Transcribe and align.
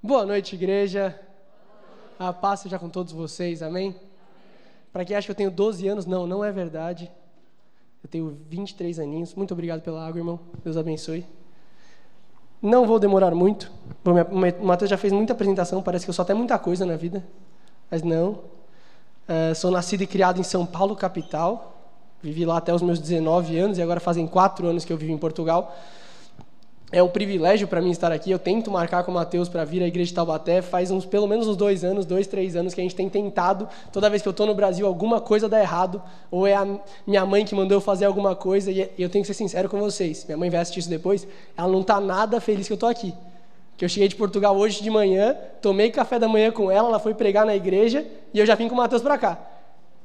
Boa 0.00 0.24
noite, 0.24 0.54
igreja. 0.54 1.18
A 2.20 2.32
paz 2.32 2.60
seja 2.60 2.78
com 2.78 2.88
todos 2.88 3.12
vocês, 3.12 3.64
amém? 3.64 3.96
Para 4.92 5.04
quem 5.04 5.16
acha 5.16 5.26
que 5.26 5.32
eu 5.32 5.34
tenho 5.34 5.50
12 5.50 5.88
anos, 5.88 6.06
não, 6.06 6.24
não 6.24 6.44
é 6.44 6.52
verdade. 6.52 7.10
Eu 8.04 8.08
tenho 8.08 8.38
23 8.48 9.00
aninhos. 9.00 9.34
Muito 9.34 9.52
obrigado 9.52 9.82
pela 9.82 10.06
água, 10.06 10.20
irmão. 10.20 10.38
Deus 10.62 10.76
abençoe. 10.76 11.26
Não 12.62 12.86
vou 12.86 13.00
demorar 13.00 13.34
muito. 13.34 13.72
O 14.04 14.64
Matheus 14.64 14.88
já 14.88 14.96
fez 14.96 15.12
muita 15.12 15.32
apresentação, 15.32 15.82
parece 15.82 16.06
que 16.06 16.10
eu 16.10 16.14
sou 16.14 16.22
até 16.22 16.32
muita 16.32 16.56
coisa 16.60 16.86
na 16.86 16.94
vida. 16.94 17.26
Mas 17.90 18.00
não. 18.04 18.38
Uh, 19.28 19.52
sou 19.56 19.72
nascido 19.72 20.02
e 20.02 20.06
criado 20.06 20.38
em 20.38 20.44
São 20.44 20.64
Paulo, 20.64 20.94
capital. 20.94 21.76
Vivi 22.22 22.46
lá 22.46 22.58
até 22.58 22.72
os 22.72 22.82
meus 22.82 23.00
19 23.00 23.58
anos 23.58 23.78
e 23.78 23.82
agora 23.82 23.98
fazem 23.98 24.28
4 24.28 24.64
anos 24.64 24.84
que 24.84 24.92
eu 24.92 24.96
vivo 24.96 25.10
em 25.10 25.18
Portugal. 25.18 25.76
É 26.90 27.02
um 27.02 27.08
privilégio 27.08 27.68
para 27.68 27.82
mim 27.82 27.90
estar 27.90 28.10
aqui. 28.10 28.30
Eu 28.30 28.38
tento 28.38 28.70
marcar 28.70 29.04
com 29.04 29.10
o 29.10 29.14
Mateus 29.14 29.46
para 29.46 29.62
vir 29.62 29.82
à 29.82 29.86
igreja 29.86 30.08
de 30.08 30.14
Taubaté. 30.14 30.62
Faz 30.62 30.90
uns, 30.90 31.04
pelo 31.04 31.26
menos 31.26 31.46
uns 31.46 31.56
dois 31.56 31.84
anos, 31.84 32.06
dois, 32.06 32.26
três 32.26 32.56
anos 32.56 32.72
que 32.72 32.80
a 32.80 32.82
gente 32.82 32.94
tem 32.94 33.10
tentado. 33.10 33.68
Toda 33.92 34.08
vez 34.08 34.22
que 34.22 34.28
eu 34.28 34.30
estou 34.30 34.46
no 34.46 34.54
Brasil, 34.54 34.86
alguma 34.86 35.20
coisa 35.20 35.50
dá 35.50 35.60
errado. 35.60 36.02
Ou 36.30 36.46
é 36.46 36.54
a 36.54 36.66
minha 37.06 37.26
mãe 37.26 37.44
que 37.44 37.54
mandou 37.54 37.76
eu 37.76 37.80
fazer 37.80 38.06
alguma 38.06 38.34
coisa. 38.34 38.70
E 38.70 38.90
eu 38.98 39.10
tenho 39.10 39.22
que 39.22 39.26
ser 39.26 39.34
sincero 39.34 39.68
com 39.68 39.78
vocês. 39.78 40.24
Minha 40.24 40.38
mãe 40.38 40.48
vai 40.48 40.60
assistir 40.60 40.80
isso 40.80 40.88
depois. 40.88 41.28
Ela 41.54 41.68
não 41.68 41.82
está 41.82 42.00
nada 42.00 42.40
feliz 42.40 42.66
que 42.66 42.72
eu 42.72 42.76
estou 42.76 42.88
aqui. 42.88 43.12
Que 43.76 43.84
eu 43.84 43.88
cheguei 43.88 44.08
de 44.08 44.16
Portugal 44.16 44.56
hoje 44.56 44.82
de 44.82 44.88
manhã, 44.88 45.36
tomei 45.60 45.90
café 45.90 46.18
da 46.18 46.26
manhã 46.26 46.50
com 46.50 46.68
ela, 46.68 46.88
ela 46.88 46.98
foi 46.98 47.14
pregar 47.14 47.46
na 47.46 47.54
igreja 47.54 48.04
e 48.34 48.38
eu 48.40 48.44
já 48.44 48.56
vim 48.56 48.66
com 48.66 48.74
o 48.74 48.78
Mateus 48.78 49.02
para 49.02 49.16
cá. 49.16 49.38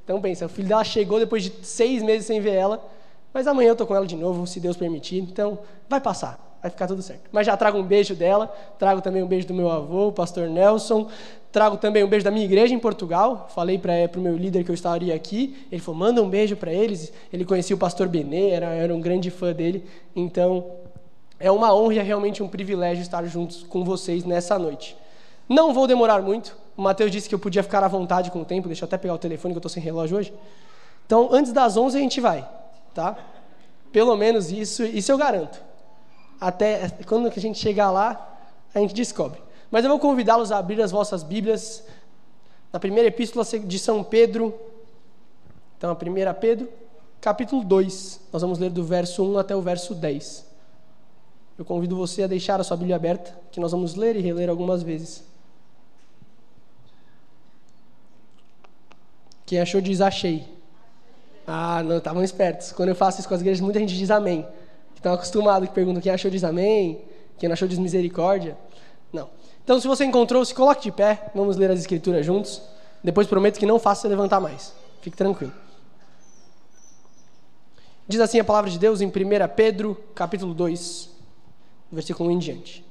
Então 0.03 0.21
pensa, 0.21 0.45
o 0.45 0.49
filho 0.49 0.67
dela 0.67 0.83
chegou 0.83 1.17
depois 1.17 1.41
de 1.41 1.51
seis 1.65 2.03
meses 2.03 2.27
sem 2.27 2.39
ver 2.39 2.53
ela. 2.53 2.85
Mas 3.33 3.47
amanhã 3.47 3.69
eu 3.69 3.71
estou 3.71 3.87
com 3.87 3.95
ela 3.95 4.05
de 4.05 4.15
novo, 4.15 4.45
se 4.45 4.59
Deus 4.59 4.77
permitir. 4.77 5.21
Então 5.21 5.57
vai 5.89 5.99
passar 5.99 6.52
vai 6.63 6.71
ficar 6.71 6.87
tudo 6.87 7.01
certo. 7.01 7.23
Mas 7.29 7.45
já 7.45 7.57
trago 7.57 7.77
um 7.77 7.83
beijo 7.83 8.15
dela, 8.15 8.47
trago 8.79 9.01
também 9.01 9.21
um 9.21 9.27
beijo 9.27 9.45
do 9.45 9.53
meu 9.53 9.69
avô, 9.69 10.07
o 10.07 10.11
pastor 10.13 10.47
Nelson, 10.47 11.09
trago 11.51 11.75
também 11.75 12.05
um 12.05 12.07
beijo 12.07 12.23
da 12.23 12.31
minha 12.31 12.45
igreja 12.45 12.73
em 12.73 12.79
Portugal. 12.79 13.49
Falei 13.53 13.77
para 13.77 14.09
o 14.15 14.21
meu 14.21 14.37
líder 14.37 14.63
que 14.63 14.71
eu 14.71 14.73
estaria 14.73 15.13
aqui, 15.13 15.67
ele 15.69 15.81
falou: 15.81 15.99
manda 15.99 16.23
um 16.23 16.29
beijo 16.29 16.55
para 16.55 16.71
eles. 16.71 17.11
Ele 17.33 17.43
conhecia 17.43 17.75
o 17.75 17.79
pastor 17.79 18.07
Benê, 18.07 18.51
era, 18.51 18.67
era 18.67 18.95
um 18.95 19.01
grande 19.01 19.29
fã 19.29 19.51
dele. 19.51 19.85
Então, 20.15 20.65
é 21.37 21.51
uma 21.51 21.75
honra 21.75 21.95
e 21.95 21.99
é 21.99 22.01
realmente 22.01 22.41
um 22.41 22.47
privilégio 22.47 23.01
estar 23.01 23.25
juntos 23.25 23.63
com 23.63 23.83
vocês 23.83 24.23
nessa 24.23 24.57
noite. 24.57 24.95
Não 25.49 25.73
vou 25.73 25.85
demorar 25.85 26.21
muito. 26.21 26.55
O 26.77 26.81
Mateus 26.81 27.11
disse 27.11 27.27
que 27.27 27.35
eu 27.35 27.39
podia 27.39 27.61
ficar 27.61 27.83
à 27.83 27.89
vontade 27.89 28.31
com 28.31 28.39
o 28.39 28.45
tempo. 28.45 28.69
Deixa 28.69 28.85
eu 28.85 28.87
até 28.87 28.97
pegar 28.97 29.15
o 29.15 29.17
telefone 29.17 29.53
que 29.53 29.57
eu 29.57 29.59
estou 29.59 29.69
sem 29.69 29.83
relógio 29.83 30.17
hoje. 30.17 30.33
Então, 31.05 31.27
antes 31.33 31.51
das 31.51 31.75
11 31.75 31.97
a 31.97 31.99
gente 31.99 32.21
vai, 32.21 32.47
tá? 32.93 33.17
Pelo 33.91 34.15
menos 34.15 34.49
isso, 34.49 34.85
isso 34.85 35.11
eu 35.11 35.17
garanto 35.17 35.72
até 36.39 36.89
quando 37.05 37.27
a 37.27 37.39
gente 37.39 37.59
chegar 37.59 37.91
lá, 37.91 38.37
a 38.73 38.79
gente 38.79 38.93
descobre. 38.93 39.41
Mas 39.71 39.83
eu 39.83 39.89
vou 39.89 39.99
convidá-los 39.99 40.51
a 40.51 40.57
abrir 40.57 40.81
as 40.81 40.91
vossas 40.91 41.23
Bíblias 41.23 41.83
na 42.71 42.79
primeira 42.79 43.07
epístola 43.07 43.45
de 43.45 43.79
São 43.79 44.03
Pedro. 44.03 44.53
Então, 45.77 45.91
a 45.91 45.95
primeira 45.95 46.33
Pedro, 46.33 46.69
capítulo 47.19 47.63
2. 47.63 48.21
Nós 48.31 48.41
vamos 48.41 48.59
ler 48.59 48.69
do 48.69 48.83
verso 48.83 49.23
1 49.23 49.37
até 49.37 49.55
o 49.55 49.61
verso 49.61 49.95
10. 49.95 50.45
Eu 51.57 51.65
convido 51.65 51.95
você 51.95 52.23
a 52.23 52.27
deixar 52.27 52.59
a 52.59 52.63
sua 52.63 52.77
Bíblia 52.77 52.95
aberta, 52.95 53.35
que 53.51 53.59
nós 53.59 53.71
vamos 53.71 53.95
ler 53.95 54.15
e 54.15 54.21
reler 54.21 54.49
algumas 54.49 54.81
vezes. 54.81 55.23
Quem 59.45 59.59
achou 59.59 59.81
diz 59.81 60.01
achei. 60.01 60.47
Ah, 61.45 61.83
não, 61.83 61.97
estavam 61.97 62.23
espertos. 62.23 62.71
Quando 62.71 62.89
eu 62.89 62.95
faço 62.95 63.19
isso 63.19 63.27
com 63.27 63.35
as 63.35 63.41
igrejas, 63.41 63.61
muita 63.61 63.79
gente 63.79 63.95
diz 63.95 64.09
amém. 64.09 64.47
Estão 65.03 65.15
acostumados 65.15 65.67
que 65.67 65.75
perguntam 65.75 66.01
quem 66.01 66.13
achou 66.13 66.31
diz 66.31 66.45
amém, 66.45 67.01
quem 67.37 67.49
não 67.49 67.53
achou 67.55 67.67
diz 67.67 67.77
misericórdia. 67.77 68.57
Não. 69.11 69.29
Então, 69.61 69.77
se 69.77 69.85
você 69.85 70.05
encontrou, 70.05 70.45
se 70.45 70.55
coloque 70.55 70.83
de 70.83 70.93
pé, 70.93 71.29
vamos 71.35 71.57
ler 71.57 71.69
as 71.69 71.79
escrituras 71.81 72.25
juntos. 72.25 72.61
Depois 73.03 73.27
prometo 73.27 73.59
que 73.59 73.65
não 73.65 73.77
faça 73.77 74.03
você 74.03 74.07
levantar 74.07 74.39
mais. 74.39 74.73
Fique 75.01 75.17
tranquilo. 75.17 75.51
Diz 78.07 78.21
assim 78.21 78.39
a 78.39 78.45
palavra 78.45 78.71
de 78.71 78.79
Deus 78.79 79.01
em 79.01 79.07
1 79.07 79.11
Pedro, 79.53 80.01
capítulo 80.15 80.53
2, 80.53 81.09
versículo 81.91 82.29
1 82.29 82.31
em 82.31 82.39
diante. 82.39 82.85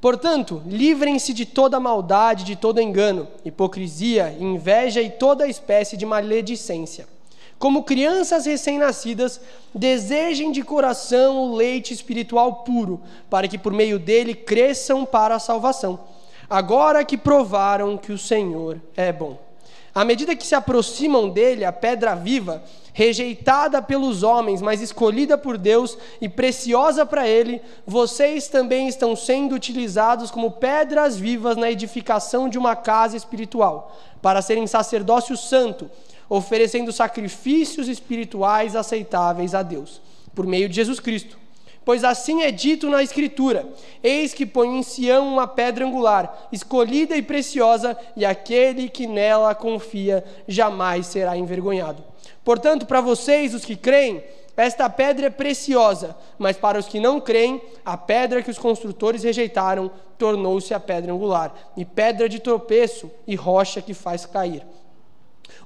Portanto, 0.00 0.62
livrem-se 0.64 1.32
de 1.32 1.44
toda 1.44 1.80
maldade, 1.80 2.44
de 2.44 2.54
todo 2.54 2.80
engano, 2.80 3.26
hipocrisia, 3.44 4.30
inveja 4.38 5.02
e 5.02 5.10
toda 5.10 5.48
espécie 5.48 5.96
de 5.96 6.06
maledicência 6.06 7.17
como 7.58 7.82
crianças 7.82 8.46
recém-nascidas, 8.46 9.40
desejem 9.74 10.52
de 10.52 10.62
coração 10.62 11.38
o 11.38 11.56
leite 11.56 11.92
espiritual 11.92 12.56
puro, 12.56 13.00
para 13.28 13.48
que 13.48 13.58
por 13.58 13.72
meio 13.72 13.98
dele 13.98 14.34
cresçam 14.34 15.04
para 15.04 15.34
a 15.34 15.40
salvação, 15.40 15.98
agora 16.48 17.04
que 17.04 17.18
provaram 17.18 17.96
que 17.96 18.12
o 18.12 18.18
Senhor 18.18 18.80
é 18.96 19.12
bom. 19.12 19.38
À 19.92 20.04
medida 20.04 20.36
que 20.36 20.46
se 20.46 20.54
aproximam 20.54 21.28
dele, 21.28 21.64
a 21.64 21.72
pedra 21.72 22.14
viva, 22.14 22.62
rejeitada 22.92 23.82
pelos 23.82 24.22
homens, 24.22 24.62
mas 24.62 24.80
escolhida 24.80 25.36
por 25.36 25.58
Deus 25.58 25.98
e 26.20 26.28
preciosa 26.28 27.04
para 27.04 27.26
ele, 27.26 27.60
vocês 27.84 28.46
também 28.46 28.86
estão 28.86 29.16
sendo 29.16 29.56
utilizados 29.56 30.30
como 30.30 30.52
pedras 30.52 31.16
vivas 31.16 31.56
na 31.56 31.70
edificação 31.70 32.48
de 32.48 32.56
uma 32.56 32.76
casa 32.76 33.16
espiritual, 33.16 33.96
para 34.22 34.42
serem 34.42 34.68
sacerdócio 34.68 35.36
santo 35.36 35.90
oferecendo 36.28 36.92
sacrifícios 36.92 37.88
espirituais 37.88 38.76
aceitáveis 38.76 39.54
a 39.54 39.62
Deus, 39.62 40.00
por 40.34 40.46
meio 40.46 40.68
de 40.68 40.76
Jesus 40.76 41.00
Cristo. 41.00 41.38
Pois 41.84 42.04
assim 42.04 42.42
é 42.42 42.50
dito 42.50 42.90
na 42.90 43.02
Escritura: 43.02 43.66
Eis 44.02 44.34
que 44.34 44.44
põe 44.44 44.78
em 44.78 44.82
Sião 44.82 45.26
uma 45.26 45.46
pedra 45.46 45.86
angular, 45.86 46.48
escolhida 46.52 47.16
e 47.16 47.22
preciosa, 47.22 47.96
e 48.14 48.26
aquele 48.26 48.90
que 48.90 49.06
nela 49.06 49.54
confia 49.54 50.22
jamais 50.46 51.06
será 51.06 51.36
envergonhado. 51.36 52.04
Portanto, 52.44 52.84
para 52.84 53.00
vocês, 53.00 53.54
os 53.54 53.64
que 53.64 53.74
creem, 53.74 54.22
esta 54.54 54.90
pedra 54.90 55.28
é 55.28 55.30
preciosa, 55.30 56.16
mas 56.36 56.56
para 56.56 56.78
os 56.78 56.86
que 56.86 56.98
não 57.00 57.20
creem, 57.20 57.62
a 57.84 57.96
pedra 57.96 58.42
que 58.42 58.50
os 58.50 58.58
construtores 58.58 59.22
rejeitaram 59.22 59.90
tornou-se 60.18 60.74
a 60.74 60.80
pedra 60.80 61.12
angular, 61.12 61.54
e 61.76 61.84
pedra 61.84 62.28
de 62.28 62.40
tropeço 62.40 63.10
e 63.26 63.34
rocha 63.34 63.80
que 63.80 63.94
faz 63.94 64.26
cair. 64.26 64.66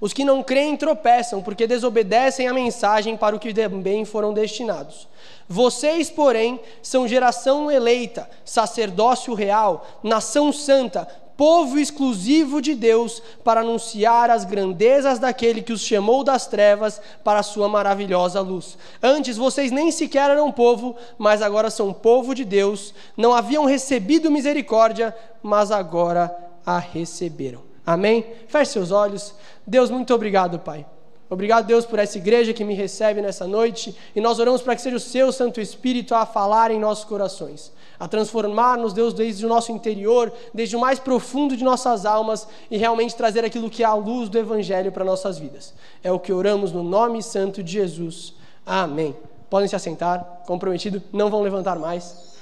Os 0.00 0.12
que 0.12 0.24
não 0.24 0.42
creem 0.42 0.76
tropeçam, 0.76 1.42
porque 1.42 1.66
desobedecem 1.66 2.48
a 2.48 2.54
mensagem 2.54 3.16
para 3.16 3.36
o 3.36 3.38
que 3.38 3.52
também 3.54 4.04
foram 4.04 4.32
destinados. 4.32 5.08
Vocês, 5.48 6.10
porém, 6.10 6.60
são 6.82 7.06
geração 7.06 7.70
eleita, 7.70 8.28
sacerdócio 8.44 9.34
real, 9.34 9.86
nação 10.02 10.52
santa, 10.52 11.06
povo 11.36 11.78
exclusivo 11.78 12.60
de 12.60 12.74
Deus, 12.74 13.22
para 13.42 13.60
anunciar 13.62 14.30
as 14.30 14.44
grandezas 14.44 15.18
daquele 15.18 15.62
que 15.62 15.72
os 15.72 15.80
chamou 15.80 16.22
das 16.22 16.46
trevas 16.46 17.00
para 17.24 17.40
a 17.40 17.42
sua 17.42 17.68
maravilhosa 17.68 18.40
luz. 18.40 18.78
Antes 19.02 19.36
vocês 19.36 19.70
nem 19.70 19.90
sequer 19.90 20.30
eram 20.30 20.52
povo, 20.52 20.94
mas 21.18 21.42
agora 21.42 21.70
são 21.70 21.92
povo 21.92 22.34
de 22.34 22.44
Deus. 22.44 22.94
Não 23.16 23.34
haviam 23.34 23.64
recebido 23.64 24.30
misericórdia, 24.30 25.14
mas 25.42 25.70
agora 25.70 26.32
a 26.64 26.78
receberam. 26.78 27.71
Amém? 27.86 28.24
Feche 28.46 28.72
seus 28.72 28.90
olhos. 28.90 29.34
Deus, 29.66 29.90
muito 29.90 30.14
obrigado, 30.14 30.58
Pai. 30.58 30.86
Obrigado, 31.32 31.66
Deus, 31.66 31.86
por 31.86 31.98
essa 31.98 32.18
igreja 32.18 32.52
que 32.52 32.62
me 32.62 32.74
recebe 32.74 33.22
nessa 33.22 33.46
noite. 33.46 33.96
E 34.14 34.20
nós 34.20 34.38
oramos 34.38 34.60
para 34.60 34.76
que 34.76 34.82
seja 34.82 34.96
o 34.96 35.00
Seu 35.00 35.32
Santo 35.32 35.62
Espírito 35.62 36.14
a 36.14 36.26
falar 36.26 36.70
em 36.70 36.78
nossos 36.78 37.04
corações, 37.04 37.72
a 37.98 38.06
transformar-nos, 38.06 38.92
Deus, 38.92 39.14
desde 39.14 39.46
o 39.46 39.48
nosso 39.48 39.72
interior, 39.72 40.30
desde 40.52 40.76
o 40.76 40.78
mais 40.78 40.98
profundo 40.98 41.56
de 41.56 41.64
nossas 41.64 42.04
almas 42.04 42.46
e 42.70 42.76
realmente 42.76 43.16
trazer 43.16 43.46
aquilo 43.46 43.70
que 43.70 43.82
é 43.82 43.86
a 43.86 43.94
luz 43.94 44.28
do 44.28 44.38
Evangelho 44.38 44.92
para 44.92 45.06
nossas 45.06 45.38
vidas. 45.38 45.72
É 46.04 46.12
o 46.12 46.20
que 46.20 46.34
oramos 46.34 46.70
no 46.70 46.82
nome 46.82 47.22
santo 47.22 47.62
de 47.62 47.72
Jesus. 47.72 48.34
Amém. 48.66 49.16
Podem 49.48 49.68
se 49.68 49.74
assentar, 49.74 50.42
comprometido, 50.46 51.02
não 51.10 51.30
vão 51.30 51.40
levantar 51.40 51.78
mais. 51.78 52.34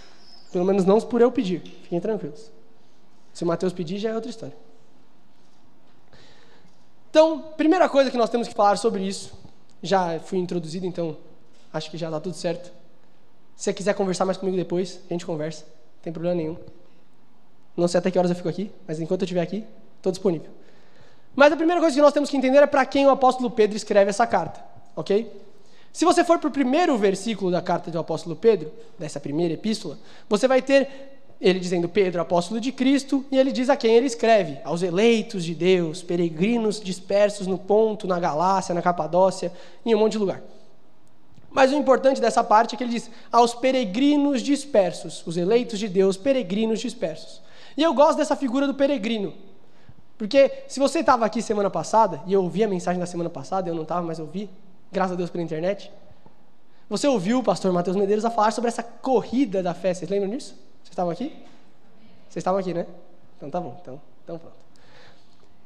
Pelo 0.50 0.64
menos 0.64 0.84
não 0.84 1.00
por 1.00 1.20
eu 1.20 1.30
pedir. 1.30 1.60
Fiquem 1.84 2.00
tranquilos. 2.00 2.50
Se 3.32 3.44
o 3.44 3.46
Mateus 3.46 3.72
pedir, 3.72 3.98
já 3.98 4.10
é 4.10 4.14
outra 4.16 4.30
história. 4.30 4.69
Então, 7.10 7.42
primeira 7.56 7.88
coisa 7.88 8.10
que 8.10 8.16
nós 8.16 8.30
temos 8.30 8.46
que 8.46 8.54
falar 8.54 8.76
sobre 8.76 9.02
isso, 9.02 9.32
já 9.82 10.20
fui 10.20 10.38
introduzido, 10.38 10.86
então 10.86 11.16
acho 11.72 11.90
que 11.90 11.98
já 11.98 12.06
está 12.06 12.20
tudo 12.20 12.36
certo. 12.36 12.72
Se 13.56 13.64
você 13.64 13.74
quiser 13.74 13.94
conversar 13.94 14.24
mais 14.24 14.38
comigo 14.38 14.56
depois, 14.56 15.00
a 15.10 15.12
gente 15.12 15.26
conversa, 15.26 15.64
não 15.64 16.02
tem 16.02 16.12
problema 16.12 16.36
nenhum. 16.36 16.56
Não 17.76 17.88
sei 17.88 17.98
até 17.98 18.10
que 18.10 18.18
horas 18.18 18.30
eu 18.30 18.36
fico 18.36 18.48
aqui, 18.48 18.70
mas 18.86 19.00
enquanto 19.00 19.22
eu 19.22 19.24
estiver 19.24 19.40
aqui, 19.40 19.64
estou 19.96 20.12
disponível. 20.12 20.50
Mas 21.34 21.52
a 21.52 21.56
primeira 21.56 21.80
coisa 21.80 21.94
que 21.94 22.00
nós 22.02 22.12
temos 22.12 22.30
que 22.30 22.36
entender 22.36 22.58
é 22.58 22.66
para 22.66 22.86
quem 22.86 23.06
o 23.06 23.10
apóstolo 23.10 23.50
Pedro 23.50 23.76
escreve 23.76 24.10
essa 24.10 24.26
carta, 24.26 24.60
ok? 24.94 25.30
Se 25.92 26.04
você 26.04 26.22
for 26.22 26.38
para 26.38 26.48
o 26.48 26.52
primeiro 26.52 26.96
versículo 26.96 27.50
da 27.50 27.60
carta 27.60 27.90
do 27.90 27.98
apóstolo 27.98 28.36
Pedro, 28.36 28.72
dessa 28.98 29.18
primeira 29.18 29.54
epístola, 29.54 29.98
você 30.28 30.46
vai 30.46 30.62
ter 30.62 31.19
ele 31.40 31.58
dizendo 31.58 31.88
Pedro, 31.88 32.20
apóstolo 32.20 32.60
de 32.60 32.70
Cristo, 32.70 33.24
e 33.30 33.38
ele 33.38 33.50
diz 33.50 33.70
a 33.70 33.76
quem 33.76 33.94
ele 33.94 34.06
escreve: 34.06 34.58
aos 34.62 34.82
eleitos 34.82 35.44
de 35.44 35.54
Deus, 35.54 36.02
peregrinos 36.02 36.80
dispersos 36.80 37.46
no 37.46 37.56
Ponto, 37.56 38.06
na 38.06 38.20
Galácia, 38.20 38.74
na 38.74 38.82
Capadócia, 38.82 39.52
em 39.84 39.94
um 39.94 39.98
monte 39.98 40.12
de 40.12 40.18
lugar. 40.18 40.42
Mas 41.50 41.72
o 41.72 41.76
importante 41.76 42.20
dessa 42.20 42.44
parte 42.44 42.74
é 42.74 42.78
que 42.78 42.84
ele 42.84 42.92
diz 42.92 43.10
aos 43.32 43.54
peregrinos 43.54 44.42
dispersos, 44.42 45.26
os 45.26 45.36
eleitos 45.36 45.78
de 45.78 45.88
Deus, 45.88 46.16
peregrinos 46.16 46.78
dispersos. 46.78 47.40
E 47.76 47.82
eu 47.82 47.94
gosto 47.94 48.18
dessa 48.18 48.36
figura 48.36 48.66
do 48.66 48.74
peregrino. 48.74 49.32
Porque 50.16 50.64
se 50.68 50.78
você 50.78 51.00
estava 51.00 51.24
aqui 51.24 51.40
semana 51.40 51.70
passada, 51.70 52.22
e 52.26 52.32
eu 52.34 52.42
ouvi 52.42 52.62
a 52.62 52.68
mensagem 52.68 53.00
da 53.00 53.06
semana 53.06 53.30
passada, 53.30 53.68
eu 53.70 53.74
não 53.74 53.82
estava, 53.82 54.06
mas 54.06 54.18
ouvi, 54.18 54.50
graças 54.92 55.12
a 55.12 55.16
Deus 55.16 55.30
pela 55.30 55.42
internet, 55.42 55.90
você 56.88 57.08
ouviu 57.08 57.38
o 57.38 57.42
pastor 57.42 57.72
Matheus 57.72 57.96
Medeiros 57.96 58.24
a 58.24 58.30
falar 58.30 58.50
sobre 58.50 58.68
essa 58.68 58.82
corrida 58.82 59.62
da 59.62 59.72
fé. 59.72 59.94
Vocês 59.94 60.10
lembram 60.10 60.30
disso? 60.30 60.54
Vocês 60.82 60.90
estavam 60.90 61.10
aqui? 61.10 61.28
Vocês 62.28 62.36
estavam 62.36 62.60
aqui, 62.60 62.74
né? 62.74 62.86
Então 63.36 63.50
tá 63.50 63.60
bom, 63.60 63.78
então, 63.80 64.00
então 64.24 64.38
pronto. 64.38 64.60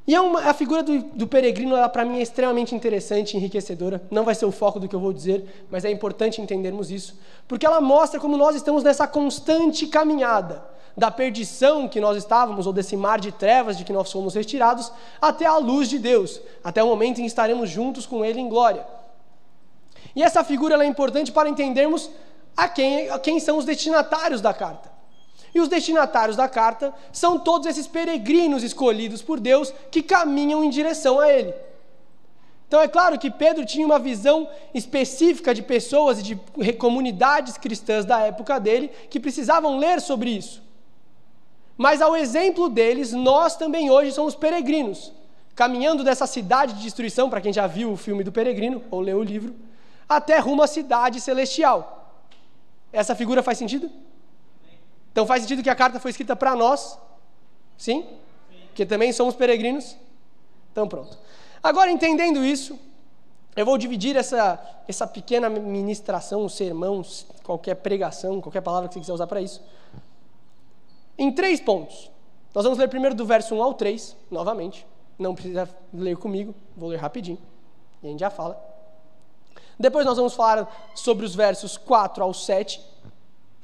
E 0.06 0.14
é 0.14 0.20
uma, 0.20 0.50
a 0.50 0.55
figura 0.55 0.82
do, 0.82 0.99
do 0.99 1.26
peregrino, 1.26 1.76
para 1.88 2.05
mim, 2.05 2.19
é 2.19 2.22
extremamente 2.22 2.75
interessante 2.75 3.37
enriquecedora. 3.37 4.02
Não 4.11 4.22
vai 4.22 4.34
ser 4.34 4.44
o 4.44 4.52
foco 4.52 4.78
do 4.78 4.87
que 4.87 4.94
eu 4.94 5.00
vou 5.00 5.12
dizer, 5.12 5.66
mas 5.70 5.84
é 5.84 5.90
importante 5.90 6.43
entendermos 6.43 6.90
isso. 6.90 7.19
Porque 7.49 7.64
ela 7.64 7.81
mostra 7.81 8.20
como 8.20 8.37
nós 8.37 8.55
estamos 8.55 8.82
nessa 8.82 9.06
constante 9.06 9.87
caminhada 9.87 10.62
da 10.96 11.11
perdição 11.11 11.88
que 11.88 12.00
nós 12.00 12.19
estávamos, 12.19 12.66
ou 12.66 12.72
desse 12.72 12.96
mar 12.96 13.19
de 13.19 13.32
trevas 13.32 13.78
de 13.78 13.84
que 13.84 13.93
nós 13.93 14.12
fomos 14.12 14.34
retirados, 14.34 14.93
até 15.20 15.46
a 15.46 15.56
luz 15.56 15.88
de 15.88 15.99
Deus, 15.99 16.40
até 16.62 16.82
o 16.82 16.87
momento 16.87 17.19
em 17.19 17.22
que 17.22 17.28
estaremos 17.28 17.70
juntos 17.70 18.06
com 18.06 18.25
Ele 18.25 18.40
em 18.40 18.49
glória. 18.49 18.87
E 20.14 20.22
essa 20.22 20.44
figura 20.44 20.82
é 20.84 20.87
importante 20.87 21.32
para 21.32 21.49
entendermos 21.49 22.11
a 22.56 22.69
quem, 22.69 23.08
a 23.08 23.19
quem 23.19 23.40
são 23.40 23.56
os 23.56 23.64
destinatários 23.64 24.40
da 24.40 24.52
carta. 24.52 24.94
E 25.55 25.61
os 25.61 25.69
destinatários 25.69 26.37
da 26.37 26.49
carta 26.49 26.93
são 27.12 27.39
todos 27.39 27.69
esses 27.69 27.87
peregrinos 27.87 28.65
escolhidos 28.65 29.23
por 29.23 29.39
Deus 29.39 29.73
que 29.91 30.03
caminham 30.03 30.65
em 30.65 30.69
direção 30.69 31.21
a 31.21 31.33
Ele. 31.33 31.55
Então 32.67 32.81
é 32.81 32.89
claro 32.89 33.19
que 33.19 33.31
Pedro 33.31 33.65
tinha 33.65 33.87
uma 33.87 34.01
visão 34.01 34.49
específica 34.75 35.55
de 35.55 35.62
pessoas 35.62 36.19
e 36.19 36.23
de 36.23 36.73
comunidades 36.73 37.56
cristãs 37.56 38.05
da 38.05 38.19
época 38.21 38.59
dele 38.59 38.91
que 39.09 39.21
precisavam 39.21 39.79
ler 39.79 40.01
sobre 40.01 40.31
isso. 40.31 40.61
Mas 41.77 42.03
ao 42.03 42.17
exemplo 42.17 42.69
deles, 42.69 43.12
nós 43.12 43.57
também 43.57 43.91
hoje 43.91 44.11
somos 44.11 44.35
peregrinos, 44.35 45.12
caminhando 45.55 46.03
dessa 46.03 46.27
cidade 46.27 46.73
de 46.73 46.83
destruição, 46.83 47.31
para 47.31 47.41
quem 47.41 47.53
já 47.53 47.67
viu 47.67 47.93
o 47.93 47.97
filme 47.97 48.25
do 48.25 48.33
Peregrino 48.33 48.83
ou 48.91 49.00
leu 49.00 49.19
o 49.19 49.23
livro, 49.23 49.55
até 50.09 50.39
rumo 50.39 50.62
à 50.62 50.67
cidade 50.67 51.21
celestial. 51.21 52.12
Essa 52.93 53.15
figura 53.15 53.43
faz 53.43 53.59
sentido? 53.59 53.91
Então 55.14 55.25
faz 55.25 55.43
sentido 55.43 55.62
que 55.62 55.70
a 55.70 55.76
carta 55.76 56.00
foi 56.00 56.11
escrita 56.11 56.34
para 56.34 56.56
nós? 56.56 56.99
Sim? 57.78 58.05
Que 58.75 58.84
também 58.84 59.12
somos 59.12 59.37
peregrinos? 59.37 59.96
Então 60.72 60.88
pronto. 60.88 61.16
Agora, 61.62 61.88
entendendo 61.88 62.44
isso, 62.44 62.76
eu 63.55 63.64
vou 63.64 63.78
dividir 63.78 64.16
essa, 64.16 64.61
essa 64.88 65.06
pequena 65.06 65.49
ministração, 65.49 66.43
um 66.43 66.49
sermão, 66.49 67.00
qualquer 67.44 67.76
pregação, 67.76 68.40
qualquer 68.40 68.61
palavra 68.61 68.88
que 68.88 68.94
você 68.94 69.00
quiser 69.00 69.12
usar 69.12 69.28
para 69.28 69.40
isso, 69.40 69.62
em 71.16 71.31
três 71.31 71.61
pontos. 71.61 72.11
Nós 72.52 72.64
vamos 72.64 72.76
ler 72.76 72.88
primeiro 72.88 73.14
do 73.14 73.25
verso 73.25 73.55
1 73.55 73.62
ao 73.62 73.75
3, 73.75 74.16
novamente. 74.32 74.84
Não 75.16 75.32
precisa 75.32 75.69
ler 75.93 76.16
comigo, 76.16 76.52
vou 76.76 76.88
ler 76.88 76.96
rapidinho. 76.96 77.38
E 78.02 78.08
a 78.08 78.11
gente 78.11 78.19
já 78.19 78.31
fala. 78.31 78.61
Depois 79.78 80.05
nós 80.05 80.16
vamos 80.16 80.34
falar 80.34 80.93
sobre 80.96 81.25
os 81.25 81.37
versos 81.37 81.76
4 81.76 82.25
ao 82.25 82.34
7. 82.34 82.81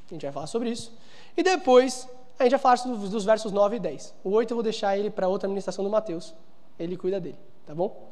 A 0.08 0.14
gente 0.14 0.22
vai 0.22 0.32
falar 0.32 0.46
sobre 0.46 0.70
isso. 0.70 0.92
E 1.40 1.42
depois 1.42 2.06
a 2.38 2.42
gente 2.42 2.52
vai 2.52 2.60
falar 2.60 2.74
dos, 2.74 3.08
dos 3.08 3.24
versos 3.24 3.50
9 3.50 3.76
e 3.76 3.80
10. 3.80 4.14
O 4.22 4.28
8 4.32 4.50
eu 4.50 4.56
vou 4.56 4.62
deixar 4.62 4.98
ele 4.98 5.08
para 5.08 5.26
outra 5.26 5.46
administração 5.46 5.82
do 5.82 5.90
Mateus. 5.90 6.34
Ele 6.78 6.98
cuida 6.98 7.18
dele, 7.18 7.38
tá 7.64 7.74
bom? 7.74 8.10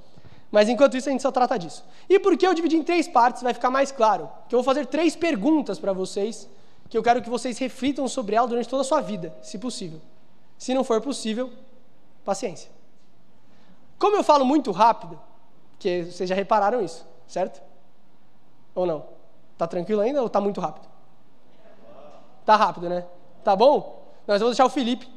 Mas 0.51 0.67
enquanto 0.67 0.97
isso 0.97 1.11
a 1.11 1.13
gente 1.13 1.21
só 1.21 1.31
trata 1.31 1.59
disso. 1.59 1.85
E 2.09 2.19
por 2.19 2.39
que 2.39 2.47
eu 2.47 2.55
dividi 2.55 2.79
em 2.79 2.83
três 2.83 3.07
partes 3.07 3.43
vai 3.43 3.53
ficar 3.53 3.69
mais 3.69 3.93
claro. 3.93 4.31
Que 4.49 4.55
eu 4.55 4.61
vou 4.61 4.65
fazer 4.65 4.87
três 4.87 5.15
perguntas 5.15 5.79
para 5.79 5.93
vocês, 5.93 6.49
que 6.89 6.97
eu 6.97 7.03
quero 7.03 7.21
que 7.21 7.29
vocês 7.29 7.59
reflitam 7.59 8.09
sobre 8.09 8.35
ela 8.35 8.49
durante 8.49 8.67
toda 8.67 8.81
a 8.81 8.85
sua 8.85 9.03
vida, 9.03 9.37
se 9.43 9.59
possível. 9.59 10.01
Se 10.57 10.73
não 10.73 10.83
for 10.83 10.99
possível, 11.03 11.53
paciência. 12.25 12.71
Como 13.99 14.17
eu 14.17 14.25
falo 14.25 14.47
muito 14.47 14.71
rápido, 14.71 15.21
que 15.79 16.05
vocês 16.05 16.27
já 16.27 16.35
repararam 16.35 16.81
isso, 16.81 17.07
certo? 17.27 17.61
Ou 18.75 18.87
não? 18.87 19.05
Tá 19.59 19.67
tranquilo 19.67 20.01
ainda 20.01 20.23
ou 20.23 20.31
tá 20.31 20.41
muito 20.41 20.63
rápido? 20.63 20.89
Tá 22.47 22.57
rápido, 22.57 22.89
né? 22.89 23.05
Tá 23.49 23.57
bom? 23.57 24.13
Nós 24.27 24.41
vamos 24.41 24.55
deixar 24.55 24.67
o 24.67 24.69
Felipe 24.69 25.09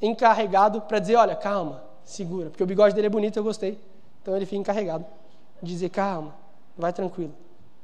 encarregado 0.00 0.80
para 0.80 0.98
dizer, 0.98 1.16
olha, 1.16 1.36
calma, 1.36 1.84
segura, 2.02 2.48
porque 2.48 2.62
o 2.62 2.66
bigode 2.66 2.94
dele 2.94 3.08
é 3.08 3.10
bonito, 3.10 3.36
eu 3.36 3.44
gostei. 3.44 3.78
Então 4.22 4.34
ele 4.34 4.46
fica 4.46 4.56
encarregado 4.56 5.04
de 5.62 5.70
dizer, 5.70 5.90
calma, 5.90 6.34
vai 6.78 6.94
tranquilo. 6.94 7.34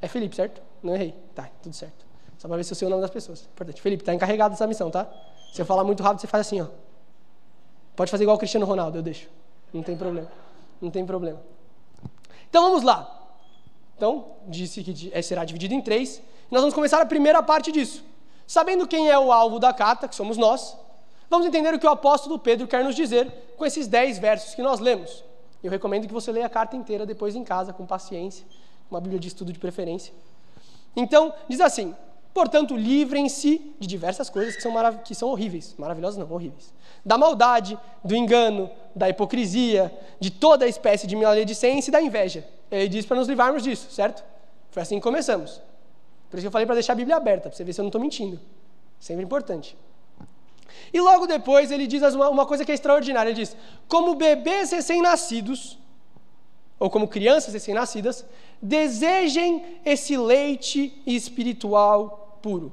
É 0.01 0.09
Felipe, 0.09 0.35
certo? 0.35 0.63
Não 0.83 0.95
errei. 0.95 1.15
Tá, 1.35 1.51
tudo 1.63 1.77
certo. 1.77 2.07
Só 2.39 2.49
para 2.49 2.57
ver 2.57 2.65
se 2.65 2.73
eu 2.73 2.77
sei 2.77 2.89
o 2.89 2.91
nome 2.91 3.03
das 3.03 3.11
pessoas. 3.11 3.43
Importante. 3.43 3.83
Felipe, 3.83 4.03
tá 4.03 4.15
encarregado 4.15 4.55
dessa 4.55 4.67
missão, 4.67 4.91
tá? 4.91 5.07
Se 5.53 5.61
eu 5.61 5.67
falar 5.67 5.85
muito 5.85 6.03
rápido, 6.03 6.23
você 6.23 6.27
faz 6.27 6.47
assim, 6.47 6.63
ó. 6.63 6.69
Pode 7.95 8.11
fazer 8.11 8.25
igual 8.25 8.39
o 8.39 8.41
Cristiano 8.41 8.65
Ronaldo, 8.65 8.97
eu 8.97 9.03
deixo. 9.03 9.29
Não 9.71 9.83
tem 9.83 9.99
problema. 9.99 10.29
Não 10.81 10.91
tem 10.91 11.05
problema. 11.05 11.43
Então 12.49 12.63
vamos 12.63 12.83
lá. 12.83 13.29
Então, 13.99 14.29
disse 14.47 14.83
que 14.83 15.11
é, 15.13 15.21
será 15.21 15.45
dividido 15.45 15.75
em 15.75 15.83
três. 15.83 16.23
Nós 16.51 16.63
vamos 16.63 16.75
começar 16.75 17.03
a 17.03 17.05
primeira 17.05 17.43
parte 17.43 17.71
disso. 17.71 18.09
Sabendo 18.49 18.89
quem 18.89 19.11
é 19.11 19.19
o 19.19 19.31
alvo 19.31 19.59
da 19.59 19.75
carta, 19.75 20.09
que 20.09 20.15
somos 20.15 20.39
nós, 20.39 20.75
vamos 21.29 21.47
entender 21.47 21.75
o 21.75 21.79
que 21.79 21.87
o 21.87 21.91
apóstolo 21.91 22.39
Pedro 22.39 22.67
quer 22.67 22.83
nos 22.83 22.97
dizer 22.97 23.31
com 23.59 23.67
esses 23.67 23.87
dez 23.87 24.19
versos 24.19 24.55
que 24.55 24.63
nós 24.63 24.81
lemos. 24.81 25.23
Eu 25.63 25.71
recomendo 25.71 26.07
que 26.07 26.15
você 26.15 26.33
leia 26.33 26.47
a 26.47 26.49
carta 26.49 26.75
inteira 26.75 27.05
depois 27.05 27.37
em 27.37 27.45
casa, 27.45 27.75
com 27.75 27.85
paciência, 27.85 28.47
uma 28.91 29.03
Bíblia 29.03 29.21
de 29.21 29.29
estudo 29.29 29.53
de 29.53 29.59
preferência. 29.59 30.15
Então, 30.97 31.35
diz 31.47 31.61
assim: 31.61 31.95
Portanto, 32.33 32.75
livrem-se 32.75 33.75
de 33.79 33.87
diversas 33.87 34.31
coisas 34.31 34.57
que 34.57 34.63
são, 34.63 34.73
que 35.05 35.15
são 35.15 35.29
horríveis, 35.29 35.75
maravilhosas 35.77 36.17
não, 36.17 36.33
horríveis. 36.33 36.73
Da 37.05 37.19
maldade, 37.19 37.79
do 38.03 38.17
engano, 38.17 38.71
da 38.95 39.11
hipocrisia, 39.11 39.95
de 40.19 40.31
toda 40.31 40.67
espécie 40.67 41.07
de 41.07 41.15
maledicência 41.15 41.91
e 41.91 41.93
da 41.93 42.01
inveja. 42.01 42.49
Ele 42.71 42.89
diz 42.89 43.05
para 43.05 43.19
nos 43.19 43.29
livrarmos 43.29 43.63
disso, 43.63 43.91
certo? 43.91 44.25
Foi 44.71 44.83
assim 44.83 44.97
que 44.97 45.03
começamos. 45.03 45.68
Por 46.31 46.37
isso 46.37 46.45
que 46.45 46.49
eu 46.49 46.53
falei 46.53 46.67
para 46.67 46.75
deixar 46.75 46.93
a 46.93 46.97
Bíblia 46.97 47.17
aberta, 47.17 47.49
para 47.49 47.57
você 47.57 47.65
ver 47.65 47.73
se 47.73 47.81
eu 47.81 47.85
não 47.85 47.89
estou 47.89 48.01
mentindo. 48.01 48.39
Sempre 49.01 49.25
importante. 49.25 49.77
E 50.93 51.01
logo 51.01 51.27
depois 51.27 51.71
ele 51.71 51.87
diz 51.87 52.03
uma, 52.15 52.29
uma 52.29 52.47
coisa 52.47 52.65
que 52.65 52.71
é 52.71 52.75
extraordinária. 52.75 53.31
Ele 53.31 53.39
diz: 53.39 53.57
como 53.87 54.15
bebês 54.15 54.71
recém-nascidos, 54.71 55.79
ou 56.79 56.91
como 56.91 57.09
crianças 57.09 57.53
recém-nascidas, 57.53 58.25
desejem 58.61 59.81
esse 59.85 60.17
leite 60.17 61.01
espiritual 61.07 62.39
puro. 62.43 62.73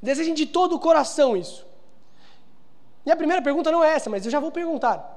Desejem 0.00 0.34
de 0.34 0.46
todo 0.46 0.74
o 0.74 0.78
coração 0.78 1.36
isso. 1.36 1.66
E 3.04 3.10
a 3.10 3.16
primeira 3.16 3.42
pergunta 3.42 3.70
não 3.70 3.84
é 3.84 3.94
essa, 3.94 4.10
mas 4.10 4.24
eu 4.24 4.32
já 4.32 4.40
vou 4.40 4.50
perguntar. 4.50 5.14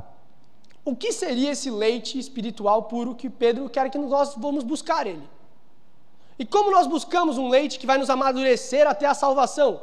O 0.86 0.96
que 0.96 1.12
seria 1.12 1.52
esse 1.52 1.70
leite 1.70 2.18
espiritual 2.18 2.84
puro 2.84 3.16
que 3.16 3.30
Pedro 3.30 3.70
quer 3.70 3.90
que 3.90 3.98
nós 3.98 4.36
vamos 4.36 4.64
buscar 4.64 5.08
ele? 5.08 5.28
E 6.40 6.46
como 6.46 6.72
nós 6.72 6.88
buscamos 6.88 7.38
um 7.38 7.50
leite 7.50 7.78
que 7.78 7.86
vai 7.86 7.98
nos 7.98 8.10
amadurecer 8.10 8.88
até 8.88 9.06
a 9.06 9.14
salvação? 9.14 9.82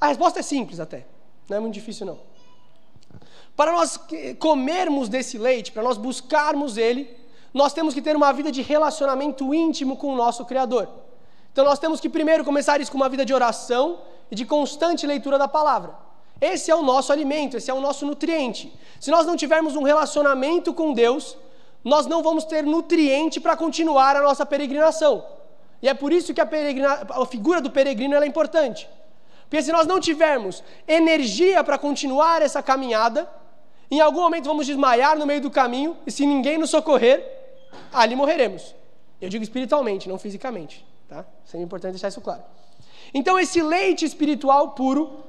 A 0.00 0.06
resposta 0.06 0.40
é 0.40 0.42
simples 0.42 0.80
até, 0.80 1.06
não 1.48 1.58
é 1.58 1.60
muito 1.60 1.74
difícil 1.74 2.06
não. 2.06 2.18
Para 3.54 3.72
nós 3.72 4.00
comermos 4.38 5.08
desse 5.08 5.36
leite, 5.36 5.72
para 5.72 5.82
nós 5.82 5.98
buscarmos 5.98 6.78
ele, 6.78 7.14
nós 7.52 7.72
temos 7.72 7.92
que 7.92 8.00
ter 8.00 8.16
uma 8.16 8.32
vida 8.32 8.50
de 8.50 8.62
relacionamento 8.62 9.52
íntimo 9.52 9.96
com 9.96 10.12
o 10.12 10.16
nosso 10.16 10.44
Criador. 10.44 10.88
Então 11.52 11.64
nós 11.64 11.78
temos 11.78 12.00
que 12.00 12.08
primeiro 12.08 12.44
começar 12.44 12.80
isso 12.80 12.90
com 12.90 12.96
uma 12.96 13.08
vida 13.08 13.24
de 13.24 13.34
oração 13.34 14.00
e 14.30 14.34
de 14.34 14.46
constante 14.46 15.06
leitura 15.06 15.36
da 15.36 15.48
palavra. 15.48 15.96
Esse 16.40 16.70
é 16.70 16.74
o 16.74 16.82
nosso 16.82 17.12
alimento, 17.12 17.56
esse 17.56 17.70
é 17.70 17.74
o 17.74 17.80
nosso 17.80 18.06
nutriente. 18.06 18.72
Se 19.00 19.10
nós 19.10 19.26
não 19.26 19.36
tivermos 19.36 19.74
um 19.74 19.82
relacionamento 19.82 20.72
com 20.72 20.92
Deus, 20.92 21.36
nós 21.88 22.06
não 22.06 22.22
vamos 22.22 22.44
ter 22.44 22.62
nutriente 22.64 23.40
para 23.40 23.56
continuar 23.56 24.14
a 24.14 24.22
nossa 24.22 24.44
peregrinação. 24.44 25.24
E 25.80 25.88
é 25.88 25.94
por 25.94 26.12
isso 26.12 26.34
que 26.34 26.40
a, 26.40 26.48
a 27.10 27.26
figura 27.26 27.60
do 27.60 27.70
peregrino 27.70 28.14
é 28.14 28.26
importante. 28.26 28.88
Porque 29.48 29.62
se 29.62 29.72
nós 29.72 29.86
não 29.86 29.98
tivermos 29.98 30.62
energia 30.86 31.64
para 31.64 31.78
continuar 31.78 32.42
essa 32.42 32.62
caminhada, 32.62 33.26
em 33.90 34.00
algum 34.00 34.20
momento 34.20 34.44
vamos 34.44 34.66
desmaiar 34.66 35.18
no 35.18 35.26
meio 35.26 35.40
do 35.40 35.50
caminho 35.50 35.96
e 36.06 36.10
se 36.10 36.26
ninguém 36.26 36.58
nos 36.58 36.68
socorrer, 36.68 37.24
ali 37.92 38.14
morreremos. 38.14 38.74
Eu 39.18 39.30
digo 39.30 39.42
espiritualmente, 39.42 40.08
não 40.08 40.18
fisicamente, 40.18 40.84
tá? 41.08 41.24
Sempre 41.44 41.60
é 41.60 41.64
importante 41.64 41.92
deixar 41.92 42.08
isso 42.08 42.20
claro. 42.20 42.42
Então 43.14 43.38
esse 43.38 43.62
leite 43.62 44.04
espiritual 44.04 44.72
puro 44.72 45.24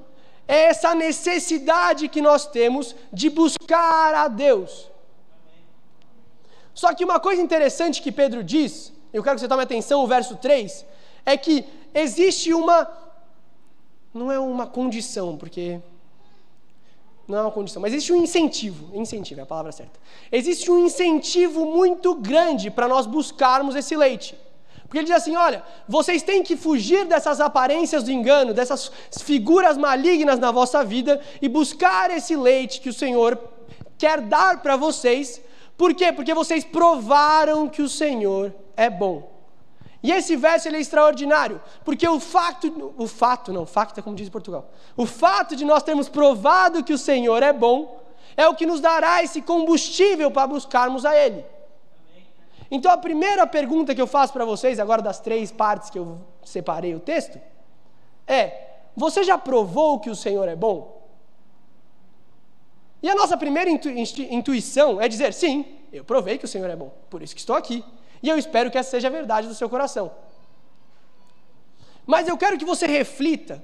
é 0.46 0.66
essa 0.66 0.94
necessidade 0.94 2.10
que 2.10 2.22
nós 2.22 2.46
temos 2.48 2.94
de 3.14 3.30
buscar 3.30 4.14
a 4.14 4.28
Deus. 4.28 4.90
Só 6.82 6.94
que 6.94 7.04
uma 7.04 7.20
coisa 7.20 7.42
interessante 7.42 8.02
que 8.02 8.10
Pedro 8.10 8.42
diz, 8.42 8.94
eu 9.12 9.22
quero 9.22 9.36
que 9.36 9.42
você 9.42 9.50
tome 9.50 9.64
atenção, 9.64 10.02
o 10.02 10.08
verso 10.08 10.38
3, 10.38 10.86
é 11.26 11.36
que 11.36 11.66
existe 11.94 12.54
uma 12.54 12.78
não 14.14 14.32
é 14.32 14.40
uma 14.40 14.66
condição, 14.66 15.36
porque 15.36 15.82
não 17.28 17.38
é 17.38 17.42
uma 17.42 17.52
condição, 17.52 17.82
mas 17.82 17.92
existe 17.92 18.14
um 18.14 18.24
incentivo, 18.24 18.96
incentivo 18.96 19.42
é 19.42 19.44
a 19.44 19.46
palavra 19.46 19.74
certa. 19.74 20.00
Existe 20.32 20.72
um 20.72 20.80
incentivo 20.86 21.66
muito 21.66 22.16
grande 22.16 22.72
para 22.72 22.88
nós 22.88 23.06
buscarmos 23.06 23.76
esse 23.76 23.98
leite. 23.98 24.38
Porque 24.84 25.00
ele 25.00 25.08
diz 25.08 25.18
assim: 25.18 25.36
olha, 25.36 25.62
vocês 25.86 26.24
têm 26.24 26.42
que 26.42 26.56
fugir 26.56 27.04
dessas 27.06 27.42
aparências 27.42 28.04
do 28.04 28.12
engano, 28.12 28.54
dessas 28.54 28.90
figuras 29.22 29.76
malignas 29.78 30.40
na 30.40 30.50
vossa 30.50 30.82
vida 30.86 31.20
e 31.42 31.50
buscar 31.50 32.10
esse 32.10 32.38
leite 32.38 32.80
que 32.80 32.88
o 32.88 32.94
Senhor 32.94 33.38
quer 33.98 34.22
dar 34.22 34.62
para 34.62 34.78
vocês. 34.78 35.42
Por 35.80 35.94
quê? 35.94 36.12
Porque 36.12 36.34
vocês 36.34 36.66
provaram 36.66 37.70
que 37.70 37.82
o 37.82 37.88
Senhor 37.88 38.54
é 38.76 38.90
bom. 38.90 39.32
E 40.04 40.12
esse 40.12 40.36
verso 40.36 40.68
ele 40.68 40.76
é 40.76 40.82
extraordinário, 40.82 41.62
porque 41.86 42.06
o 42.06 42.20
fato, 42.20 42.94
o 42.98 43.08
fato, 43.08 43.54
não, 43.54 43.66
facto 43.66 43.98
é 43.98 44.02
como 44.02 44.14
diz 44.14 44.28
Portugal. 44.28 44.70
O 44.98 45.06
fato 45.06 45.56
de 45.56 45.64
nós 45.64 45.82
termos 45.82 46.10
provado 46.10 46.84
que 46.84 46.92
o 46.92 46.98
Senhor 46.98 47.42
é 47.42 47.54
bom 47.54 47.98
é 48.36 48.46
o 48.46 48.56
que 48.56 48.66
nos 48.66 48.82
dará 48.82 49.24
esse 49.24 49.42
combustível 49.42 50.30
para 50.30 50.48
buscarmos 50.48 51.06
a 51.06 51.16
ele. 51.16 51.46
Então 52.70 52.92
a 52.92 52.98
primeira 52.98 53.48
pergunta 53.48 53.96
que 53.96 54.02
eu 54.02 54.08
faço 54.08 54.34
para 54.34 54.44
vocês, 54.44 54.82
agora 54.82 55.02
das 55.02 55.22
três 55.22 55.50
partes 55.50 55.90
que 55.90 55.98
eu 55.98 56.20
separei 56.44 56.94
o 56.94 57.00
texto, 57.00 57.40
é: 58.28 58.82
você 58.98 59.24
já 59.24 59.38
provou 59.38 59.98
que 59.98 60.10
o 60.10 60.16
Senhor 60.16 60.50
é 60.50 60.58
bom? 60.58 60.99
E 63.02 63.10
a 63.10 63.16
nossa 63.16 63.38
primeira 63.38 63.70
intu 63.70 63.90
intuição 63.90 65.00
é 65.02 65.08
dizer: 65.08 65.34
sim, 65.34 65.66
eu 65.92 66.04
provei 66.04 66.38
que 66.38 66.46
o 66.46 66.48
Senhor 66.48 66.70
é 66.70 66.76
bom, 66.76 66.92
por 67.10 67.22
isso 67.22 67.34
que 67.34 67.42
estou 67.42 67.56
aqui. 67.56 67.84
E 68.22 68.28
eu 68.28 68.38
espero 68.38 68.70
que 68.70 68.78
essa 68.78 68.92
seja 68.92 69.08
a 69.08 69.12
verdade 69.12 69.48
do 69.48 69.56
seu 69.56 69.70
coração. 69.70 70.12
Mas 72.06 72.28
eu 72.28 72.38
quero 72.38 72.58
que 72.58 72.66
você 72.66 72.86
reflita 72.86 73.64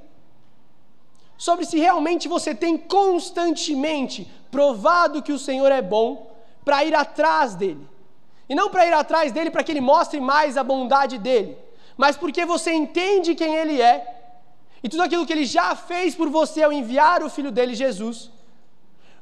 sobre 1.38 1.66
se 1.66 1.78
realmente 1.78 2.28
você 2.28 2.56
tem 2.56 2.78
constantemente 2.78 4.32
provado 4.50 5.22
que 5.22 5.34
o 5.34 5.40
Senhor 5.40 5.72
é 5.72 5.82
bom 5.82 6.32
para 6.64 6.86
ir 6.86 6.96
atrás 6.96 7.56
dele. 7.56 7.86
E 8.48 8.56
não 8.56 8.70
para 8.70 8.86
ir 8.86 8.94
atrás 8.94 9.32
dele 9.32 9.50
para 9.50 9.64
que 9.64 9.72
ele 9.72 9.82
mostre 9.82 10.20
mais 10.22 10.56
a 10.56 10.64
bondade 10.64 11.18
dele, 11.18 11.58
mas 11.98 12.16
porque 12.16 12.46
você 12.46 12.72
entende 12.72 13.36
quem 13.36 13.56
ele 13.56 13.82
é 13.82 14.16
e 14.84 14.88
tudo 14.88 15.04
aquilo 15.04 15.26
que 15.26 15.34
ele 15.34 15.46
já 15.46 15.76
fez 15.76 16.14
por 16.14 16.30
você 16.30 16.62
ao 16.62 16.72
enviar 16.72 17.24
o 17.24 17.30
filho 17.30 17.52
dele, 17.52 17.74
Jesus. 17.74 18.30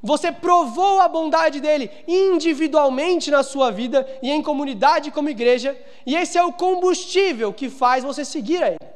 Você 0.06 0.34
provou 0.34 1.00
a 1.00 1.08
bondade 1.08 1.62
dele 1.62 1.90
individualmente 2.06 3.32
na 3.32 3.42
sua 3.42 3.72
vida 3.72 4.06
e 4.22 4.30
em 4.30 4.42
comunidade 4.42 5.12
como 5.12 5.30
igreja, 5.30 5.80
e 6.06 6.14
esse 6.14 6.38
é 6.38 6.44
o 6.44 6.52
combustível 6.52 7.54
que 7.54 7.70
faz 7.70 8.04
você 8.04 8.26
seguir 8.26 8.62
a 8.62 8.68
ele. 8.68 8.94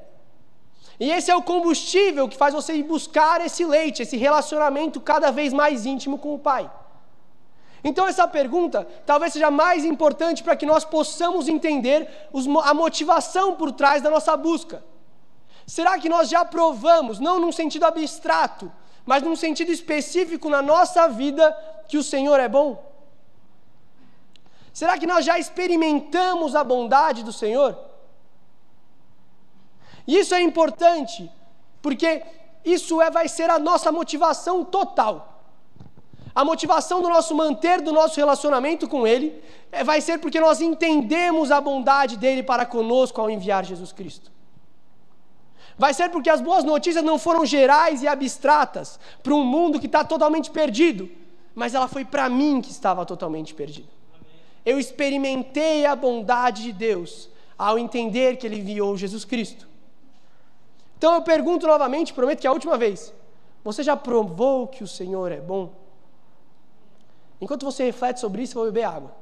E 1.00 1.10
esse 1.10 1.32
é 1.32 1.36
o 1.36 1.42
combustível 1.42 2.28
que 2.28 2.36
faz 2.36 2.54
você 2.54 2.74
ir 2.74 2.84
buscar 2.84 3.40
esse 3.40 3.64
leite, 3.64 4.02
esse 4.02 4.18
relacionamento 4.18 5.00
cada 5.00 5.32
vez 5.32 5.54
mais 5.54 5.86
íntimo 5.86 6.18
com 6.18 6.34
o 6.34 6.40
Pai. 6.40 6.70
Então, 7.84 8.06
essa 8.06 8.28
pergunta 8.28 8.86
talvez 9.06 9.32
seja 9.32 9.50
mais 9.50 9.86
importante 9.86 10.44
para 10.44 10.58
que 10.58 10.66
nós 10.66 10.84
possamos 10.84 11.48
entender 11.48 12.10
a 12.66 12.74
motivação 12.74 13.56
por 13.56 13.72
trás 13.72 14.02
da 14.02 14.10
nossa 14.10 14.36
busca. 14.36 14.84
Será 15.66 15.98
que 15.98 16.10
nós 16.10 16.28
já 16.28 16.44
provamos, 16.44 17.18
não 17.18 17.40
num 17.40 17.52
sentido 17.54 17.86
abstrato, 17.86 18.70
mas 19.08 19.24
num 19.24 19.38
sentido 19.38 19.72
específico 19.72 20.50
na 20.50 20.62
nossa 20.62 21.08
vida, 21.08 21.56
que 21.88 21.98
o 21.98 22.04
Senhor 22.04 22.38
é 22.42 22.50
bom? 22.50 22.84
Será 24.74 24.98
que 24.98 25.08
nós 25.08 25.24
já 25.26 25.40
experimentamos 25.40 26.54
a 26.54 26.64
bondade 26.64 27.24
do 27.24 27.32
Senhor? 27.32 27.76
Isso 30.06 30.36
é 30.36 30.42
importante, 30.42 31.32
porque 31.82 32.22
isso 32.66 33.02
é, 33.02 33.10
vai 33.10 33.30
ser 33.30 33.50
a 33.50 33.58
nossa 33.58 33.94
motivação 33.94 34.66
total. 34.66 35.42
A 36.36 36.44
motivação 36.44 37.02
do 37.02 37.10
nosso 37.10 37.34
manter 37.34 37.82
do 37.82 37.94
nosso 37.94 38.18
relacionamento 38.18 38.90
com 38.90 39.08
Ele 39.08 39.42
é, 39.72 39.86
vai 39.86 40.02
ser 40.02 40.20
porque 40.20 40.40
nós 40.40 40.60
entendemos 40.60 41.50
a 41.50 41.62
bondade 41.62 42.18
dele 42.18 42.44
para 42.44 42.66
conosco 42.66 43.22
ao 43.22 43.30
enviar 43.30 43.64
Jesus 43.64 43.94
Cristo. 43.94 44.37
Vai 45.78 45.94
ser 45.94 46.10
porque 46.10 46.30
as 46.30 46.42
boas 46.42 46.64
notícias 46.64 47.04
não 47.04 47.20
foram 47.20 47.46
gerais 47.46 48.02
e 48.02 48.08
abstratas 48.08 49.00
para 49.22 49.34
um 49.34 49.44
mundo 49.44 49.80
que 49.80 49.86
está 49.86 50.04
totalmente 50.04 50.50
perdido, 50.50 51.10
mas 51.54 51.76
ela 51.76 51.88
foi 51.88 52.04
para 52.04 52.28
mim 52.30 52.62
que 52.62 52.72
estava 52.72 53.06
totalmente 53.06 53.54
perdido. 53.54 53.90
Eu 54.66 54.80
experimentei 54.80 55.86
a 55.86 55.96
bondade 55.96 56.64
de 56.64 56.74
Deus 56.74 57.30
ao 57.58 57.78
entender 57.78 58.38
que 58.38 58.48
Ele 58.48 58.58
enviou 58.58 58.98
Jesus 58.98 59.24
Cristo. 59.24 59.68
Então 60.98 61.14
eu 61.14 61.22
pergunto 61.22 61.68
novamente, 61.68 62.14
prometo 62.14 62.42
que 62.42 62.48
é 62.48 62.50
a 62.50 62.54
última 62.54 62.78
vez: 62.78 63.14
você 63.64 63.84
já 63.84 63.96
provou 63.96 64.68
que 64.68 64.84
o 64.84 64.88
Senhor 64.88 65.32
é 65.32 65.40
bom? 65.40 65.74
Enquanto 67.40 67.66
você 67.66 67.86
reflete 67.86 68.20
sobre 68.20 68.42
isso, 68.42 68.58
eu 68.58 68.64
vou 68.64 68.72
beber 68.72 68.86
água. 68.86 69.16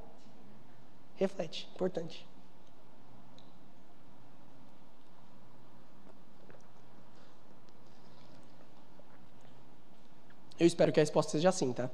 Reflete, 1.17 1.67
importante. 1.74 2.25
Eu 10.59 10.65
espero 10.65 10.91
que 10.91 11.00
a 11.00 11.03
resposta 11.03 11.31
seja 11.31 11.50
assim, 11.50 11.74
tá? 11.74 11.89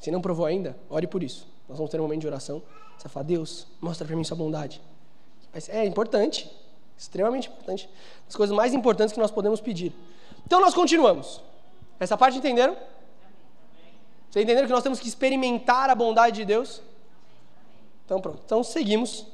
Se 0.00 0.10
não 0.10 0.20
provou 0.20 0.46
ainda, 0.46 0.76
ore 0.88 1.06
por 1.06 1.22
isso. 1.22 1.46
Nós 1.68 1.78
vamos 1.78 1.90
ter 1.90 1.98
um 2.00 2.02
momento 2.02 2.22
de 2.22 2.26
oração. 2.26 2.62
Você 2.96 3.04
vai 3.04 3.12
falar, 3.12 3.24
Deus, 3.24 3.66
mostra 3.80 4.06
para 4.06 4.16
mim 4.16 4.24
sua 4.24 4.36
bondade. 4.36 4.80
É 5.68 5.84
importante, 5.84 6.50
extremamente 6.96 7.48
importante. 7.48 7.88
As 8.28 8.34
coisas 8.34 8.54
mais 8.54 8.72
importantes 8.74 9.12
que 9.12 9.20
nós 9.20 9.30
podemos 9.30 9.60
pedir. 9.60 9.92
Então 10.46 10.60
nós 10.60 10.74
continuamos. 10.74 11.40
Essa 11.98 12.16
parte 12.16 12.38
entenderam? 12.38 12.76
Vocês 14.30 14.42
entenderam 14.44 14.66
que 14.66 14.72
nós 14.72 14.82
temos 14.82 14.98
que 14.98 15.08
experimentar 15.08 15.90
a 15.90 15.94
bondade 15.94 16.36
de 16.36 16.44
Deus? 16.44 16.80
Então 18.04 18.20
pronto. 18.20 18.40
Então 18.44 18.64
seguimos. 18.64 19.26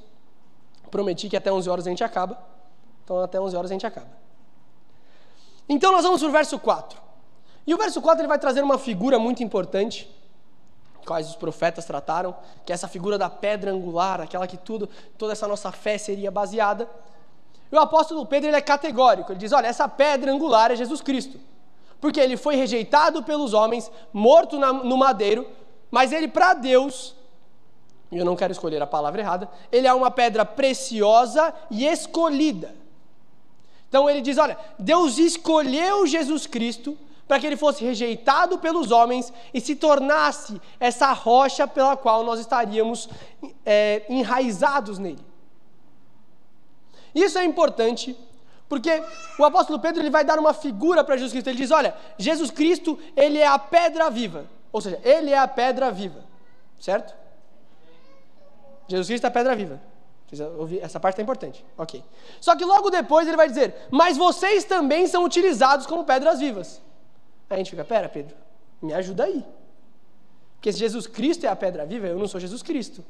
Prometi 0.91 1.29
que 1.29 1.37
até 1.37 1.53
11 1.53 1.69
horas 1.69 1.87
a 1.87 1.91
gente 1.91 2.05
acaba. 2.05 2.43
Então 3.05 3.21
até 3.21 3.41
11 3.41 3.57
horas 3.57 3.71
a 3.71 3.75
gente 3.75 3.87
acaba. 3.87 4.09
Então 5.69 5.93
nós 5.93 6.03
vamos 6.03 6.21
para 6.21 6.29
o 6.29 6.33
verso 6.33 6.59
4. 6.59 7.06
E 7.67 7.75
o 7.75 7.79
verso 7.79 8.01
4 8.01 8.21
ele 8.21 8.29
vai 8.29 8.39
trazer 8.39 8.63
uma 8.63 8.79
figura 8.79 9.19
muito 9.19 9.43
importante, 9.43 10.09
quais 11.05 11.29
os 11.29 11.37
profetas 11.37 11.85
trataram, 11.85 12.35
que 12.65 12.73
é 12.73 12.75
essa 12.75 12.89
figura 12.89 13.17
da 13.19 13.29
pedra 13.29 13.73
angular, 13.73 14.21
aquela 14.21 14.47
que 14.47 14.57
tudo, 14.57 14.89
toda 15.19 15.33
essa 15.33 15.49
nossa 15.49 15.73
fé 15.73 15.99
seria 15.99 16.31
baseada. 16.31 16.89
E 17.71 17.75
o 17.75 17.81
apóstolo 17.81 18.25
Pedro 18.27 18.49
ele 18.49 18.57
é 18.57 18.61
categórico, 18.61 19.33
ele 19.33 19.39
diz: 19.39 19.53
olha, 19.53 19.67
essa 19.67 19.89
pedra 19.89 20.33
angular 20.33 20.71
é 20.71 20.77
Jesus 20.77 21.01
Cristo 21.01 21.39
porque 22.01 22.21
ele 22.21 22.37
foi 22.37 22.57
rejeitado 22.57 23.23
pelos 23.23 23.53
homens, 23.53 23.91
morto 24.13 24.59
na, 24.59 24.73
no 24.73 24.97
madeiro, 24.97 25.47
mas 25.91 26.13
ele, 26.13 26.29
para 26.29 26.55
Deus, 26.55 27.15
e 28.11 28.19
eu 28.19 28.25
não 28.25 28.37
quero 28.37 28.53
escolher 28.53 28.81
a 28.83 28.87
palavra 28.87 29.21
errada, 29.21 29.51
ele 29.73 29.87
é 29.87 29.93
uma 29.93 30.11
pedra 30.11 30.45
preciosa 30.45 31.53
e 31.71 31.87
escolhida. 31.87 32.75
Então 33.89 34.09
ele 34.09 34.21
diz: 34.21 34.39
olha, 34.39 34.59
Deus 34.79 35.19
escolheu 35.19 36.07
Jesus 36.07 36.47
Cristo 36.47 36.97
para 37.27 37.41
que 37.41 37.47
ele 37.47 37.57
fosse 37.57 37.85
rejeitado 37.85 38.59
pelos 38.59 38.91
homens 38.91 39.33
e 39.53 39.61
se 39.61 39.75
tornasse 39.75 40.61
essa 40.79 41.13
rocha 41.13 41.67
pela 41.67 41.97
qual 41.97 42.23
nós 42.23 42.39
estaríamos 42.39 43.09
é, 43.65 44.05
enraizados 44.09 44.99
nele. 44.99 45.25
Isso 47.15 47.39
é 47.39 47.45
importante 47.45 48.17
porque 48.69 49.03
o 49.39 49.45
apóstolo 49.45 49.79
Pedro 49.79 50.03
ele 50.03 50.11
vai 50.11 50.25
dar 50.25 50.39
uma 50.39 50.53
figura 50.53 51.05
para 51.05 51.17
Jesus 51.17 51.33
Cristo. 51.33 51.49
Ele 51.49 51.57
diz: 51.59 51.71
Olha, 51.71 51.95
Jesus 52.19 52.51
Cristo, 52.51 52.99
ele 53.17 53.39
é 53.39 53.47
a 53.47 53.59
pedra 53.59 54.11
viva. 54.11 54.47
Ou 54.73 54.81
seja, 54.81 55.01
ele 55.05 55.31
é 55.31 55.39
a 55.39 55.49
pedra 55.49 55.91
viva. 55.91 56.25
Certo? 56.79 57.15
Jesus 58.89 59.09
Cristo 59.09 59.25
é 59.25 59.29
a 59.29 59.31
pedra 59.31 59.55
viva. 59.55 59.81
Essa 60.83 60.99
parte 60.99 61.21
é 61.21 61.23
importante. 61.23 61.65
Ok. 61.79 62.03
Só 62.41 62.57
que 62.57 62.65
logo 62.65 62.91
depois 62.91 63.27
ele 63.27 63.37
vai 63.37 63.49
dizer: 63.49 63.75
Mas 63.91 64.17
vocês 64.17 64.65
também 64.65 65.07
são 65.07 65.25
utilizados 65.25 65.87
como 65.87 66.05
pedras 66.05 66.41
vivas. 66.41 66.83
Aí 67.49 67.55
a 67.55 67.59
gente 67.59 67.71
fica: 67.71 67.85
Pera, 67.85 68.09
Pedro, 68.09 68.37
me 68.83 68.93
ajuda 68.93 69.25
aí. 69.25 69.45
Porque 70.55 70.73
se 70.73 70.79
Jesus 70.79 71.07
Cristo 71.07 71.45
é 71.45 71.49
a 71.49 71.57
pedra 71.57 71.87
viva, 71.87 72.07
eu 72.07 72.19
não 72.19 72.27
sou 72.27 72.41
Jesus 72.41 72.63
Cristo. 72.63 73.05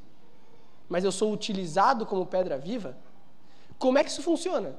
Mas 0.88 1.04
eu 1.04 1.12
sou 1.12 1.32
utilizado 1.32 2.04
como 2.04 2.26
pedra 2.26 2.58
viva. 2.58 2.96
Como 3.78 3.98
é 3.98 4.04
que 4.04 4.10
isso 4.10 4.22
funciona? 4.22 4.74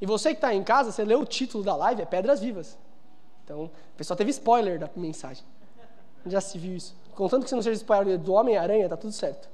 E 0.00 0.06
você 0.06 0.30
que 0.30 0.36
está 0.36 0.52
em 0.54 0.62
casa, 0.62 0.92
você 0.92 1.04
leu 1.04 1.20
o 1.20 1.24
título 1.24 1.64
da 1.64 1.74
live, 1.74 2.02
é 2.02 2.04
Pedras 2.04 2.40
Vivas. 2.40 2.76
Então, 3.44 3.64
o 3.64 3.70
pessoal 3.96 4.16
teve 4.16 4.30
spoiler 4.30 4.78
da 4.78 4.90
mensagem. 4.96 5.44
Já 6.26 6.40
se 6.40 6.58
viu 6.58 6.76
isso. 6.76 6.94
Contanto 7.14 7.44
que 7.44 7.48
você 7.48 7.54
não 7.54 7.62
seja 7.62 7.76
spoiler 7.76 8.18
do 8.18 8.32
Homem-Aranha, 8.34 8.88
tá 8.88 8.96
tudo 8.96 9.12
certo. 9.12 9.48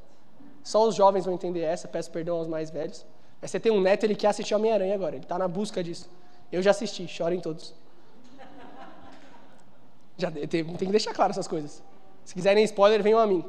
Só 0.65 0.87
os 0.89 0.95
jovens 0.95 1.25
vão 1.25 1.35
entender 1.35 1.61
essa, 1.61 1.87
peço 1.87 2.11
perdão 2.11 2.37
aos 2.37 2.49
mais 2.49 2.71
velhos. 2.71 3.05
Mas 3.41 3.51
você 3.51 3.61
tem 3.61 3.71
um 3.71 3.81
neto, 3.81 4.05
ele 4.05 4.17
quer 4.17 4.29
assistir 4.29 4.55
Homem-Aranha 4.55 4.95
agora, 4.95 5.15
ele 5.15 5.25
está 5.25 5.39
na 5.39 5.47
busca 5.47 5.83
disso. 5.83 6.09
Eu 6.51 6.63
já 6.63 6.71
assisti, 6.71 7.07
chorem 7.07 7.41
todos. 7.41 7.75
Já 10.17 10.31
tem, 10.31 10.47
tem 10.47 10.65
que 10.65 10.87
deixar 10.87 11.13
claro 11.13 11.31
essas 11.31 11.49
coisas. 11.49 11.83
Se 12.25 12.35
quiserem 12.35 12.65
spoiler, 12.65 13.03
venham 13.03 13.19
a 13.19 13.27
mim. 13.27 13.45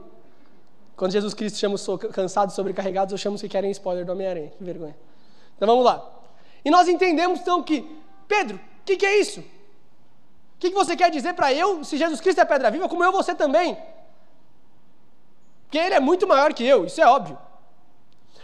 Quando 0.95 1.11
Jesus 1.11 1.33
Cristo 1.33 1.57
chama 1.57 1.75
os 1.75 1.87
cansados, 2.11 2.55
sobrecarregados, 2.55 3.11
eu 3.11 3.17
chamo 3.17 3.35
os 3.35 3.41
que 3.41 3.49
querem 3.49 3.71
spoiler 3.71 4.05
do 4.05 4.11
Homem-Aranha. 4.11 4.51
Que 4.57 4.63
vergonha. 4.63 4.95
Então 5.55 5.67
vamos 5.67 5.83
lá. 5.83 6.03
E 6.63 6.69
nós 6.69 6.87
entendemos 6.87 7.39
então 7.39 7.61
que, 7.61 7.87
Pedro, 8.27 8.57
o 8.57 8.83
que, 8.85 8.97
que, 8.97 9.05
é 9.05 9.19
isso? 9.19 9.39
O 9.39 9.45
que, 10.59 10.69
que 10.69 10.75
você 10.75 10.95
quer 10.95 11.11
dizer 11.11 11.33
para 11.33 11.53
eu, 11.53 11.83
se 11.83 11.97
Jesus 11.97 12.21
Cristo 12.21 12.39
é 12.39 12.45
pedra 12.45 12.71
viva, 12.71 12.87
como 12.87 13.03
eu 13.03 13.11
você 13.11 13.35
também? 13.35 13.77
Porque 15.63 15.77
ele 15.77 15.95
é 15.95 15.99
muito 15.99 16.27
maior 16.27 16.53
que 16.53 16.63
eu, 16.63 16.85
isso 16.85 17.01
é 17.01 17.07
óbvio. 17.07 17.37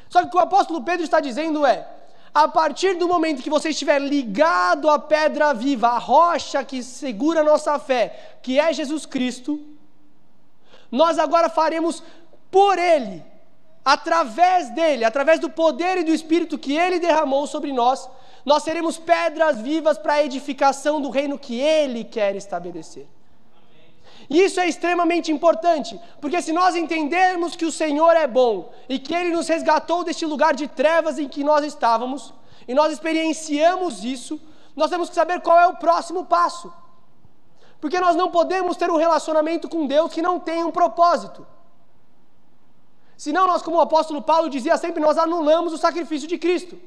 Só 0.10 0.22
que 0.22 0.28
o 0.28 0.30
que 0.32 0.38
o 0.38 0.40
apóstolo 0.40 0.84
Pedro 0.84 1.04
está 1.04 1.20
dizendo 1.20 1.66
é: 1.66 1.88
a 2.34 2.48
partir 2.48 2.96
do 2.96 3.08
momento 3.08 3.42
que 3.42 3.50
você 3.50 3.70
estiver 3.70 4.00
ligado 4.00 4.90
à 4.90 5.00
pedra 5.00 5.54
viva, 5.54 5.90
à 5.90 5.98
rocha 5.98 6.64
que 6.64 6.84
segura 6.84 7.42
a 7.42 7.44
nossa 7.44 7.78
fé, 7.80 8.38
que 8.42 8.60
é 8.60 8.72
Jesus 8.72 9.06
Cristo, 9.06 9.60
nós 10.92 11.20
agora 11.20 11.50
faremos 11.50 12.04
por 12.52 12.78
Ele, 12.78 13.24
através 13.84 14.70
dele, 14.72 15.06
através 15.06 15.40
do 15.40 15.50
poder 15.50 15.98
e 15.98 16.04
do 16.04 16.14
Espírito 16.14 16.58
que 16.58 16.76
Ele 16.76 17.00
derramou 17.00 17.46
sobre 17.48 17.72
nós, 17.72 18.10
nós 18.46 18.64
seremos 18.64 18.98
pedras 18.98 19.62
vivas 19.62 19.98
para 19.98 20.14
a 20.14 20.24
edificação 20.24 21.02
do 21.02 21.10
reino 21.10 21.38
que 21.38 21.60
Ele 21.60 22.04
quer 22.04 22.36
estabelecer. 22.36 23.08
E 24.30 24.44
isso 24.44 24.60
é 24.60 24.68
extremamente 24.70 25.32
importante, 25.32 26.00
porque 26.22 26.40
se 26.42 26.52
nós 26.54 26.76
entendermos 26.76 27.56
que 27.56 27.66
o 27.66 27.72
Senhor 27.72 28.16
é 28.16 28.28
bom 28.28 28.72
e 28.88 29.00
que 29.00 29.14
Ele 29.14 29.32
nos 29.32 29.48
resgatou 29.48 30.04
deste 30.04 30.26
lugar 30.26 30.54
de 30.54 30.68
trevas 30.68 31.18
em 31.18 31.28
que 31.28 31.44
nós 31.44 31.66
estávamos, 31.66 32.32
e 32.68 32.76
nós 32.76 32.94
experienciamos 32.94 34.04
isso, 34.04 34.40
nós 34.76 34.92
temos 34.92 35.10
que 35.10 35.16
saber 35.16 35.42
qual 35.42 35.60
é 35.60 35.66
o 35.66 35.78
próximo 35.78 36.24
passo. 36.26 36.72
Porque 37.82 38.00
nós 38.00 38.16
não 38.16 38.30
podemos 38.30 38.78
ter 38.78 38.92
um 38.92 38.96
relacionamento 38.96 39.68
com 39.68 39.88
Deus 39.88 40.14
que 40.14 40.22
não 40.22 40.40
tem 40.40 40.64
um 40.64 40.70
propósito. 40.70 41.48
Senão, 43.18 43.48
nós, 43.48 43.64
como 43.64 43.78
o 43.78 43.82
apóstolo 43.82 44.22
Paulo 44.22 44.50
dizia 44.50 44.78
sempre, 44.78 45.02
nós 45.02 45.18
anulamos 45.18 45.74
o 45.74 45.80
sacrifício 45.80 46.28
de 46.28 46.38
Cristo. 46.38 46.80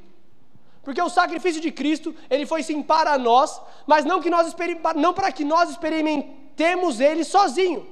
Porque 0.84 1.02
o 1.02 1.08
sacrifício 1.08 1.60
de 1.60 1.72
Cristo, 1.72 2.14
ele 2.30 2.46
foi 2.46 2.62
sim 2.62 2.80
para 2.80 3.18
nós, 3.18 3.60
mas 3.84 4.04
não, 4.04 4.20
que 4.20 4.30
nós, 4.30 4.54
não 4.94 5.12
para 5.12 5.32
que 5.32 5.44
nós 5.44 5.68
experimentemos 5.70 6.41
temos 6.56 7.00
ele 7.00 7.24
sozinho. 7.24 7.86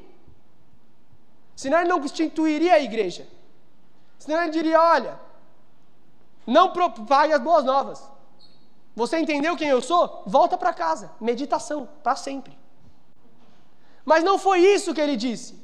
Senão 1.54 1.78
ele 1.78 1.88
não 1.88 2.00
constituiria 2.00 2.74
a 2.74 2.80
igreja. 2.80 3.26
Senão 4.18 4.42
ele 4.42 4.50
diria: 4.50 4.80
olha, 4.80 5.20
não 6.46 6.70
propague 6.72 7.32
as 7.32 7.40
boas 7.40 7.64
novas. 7.64 8.10
Você 8.94 9.18
entendeu 9.18 9.56
quem 9.56 9.68
eu 9.68 9.80
sou? 9.80 10.22
Volta 10.26 10.56
para 10.58 10.72
casa. 10.72 11.10
Meditação, 11.20 11.88
para 12.02 12.16
sempre. 12.16 12.58
Mas 14.04 14.24
não 14.24 14.38
foi 14.38 14.60
isso 14.60 14.94
que 14.94 15.00
ele 15.00 15.16
disse. 15.16 15.58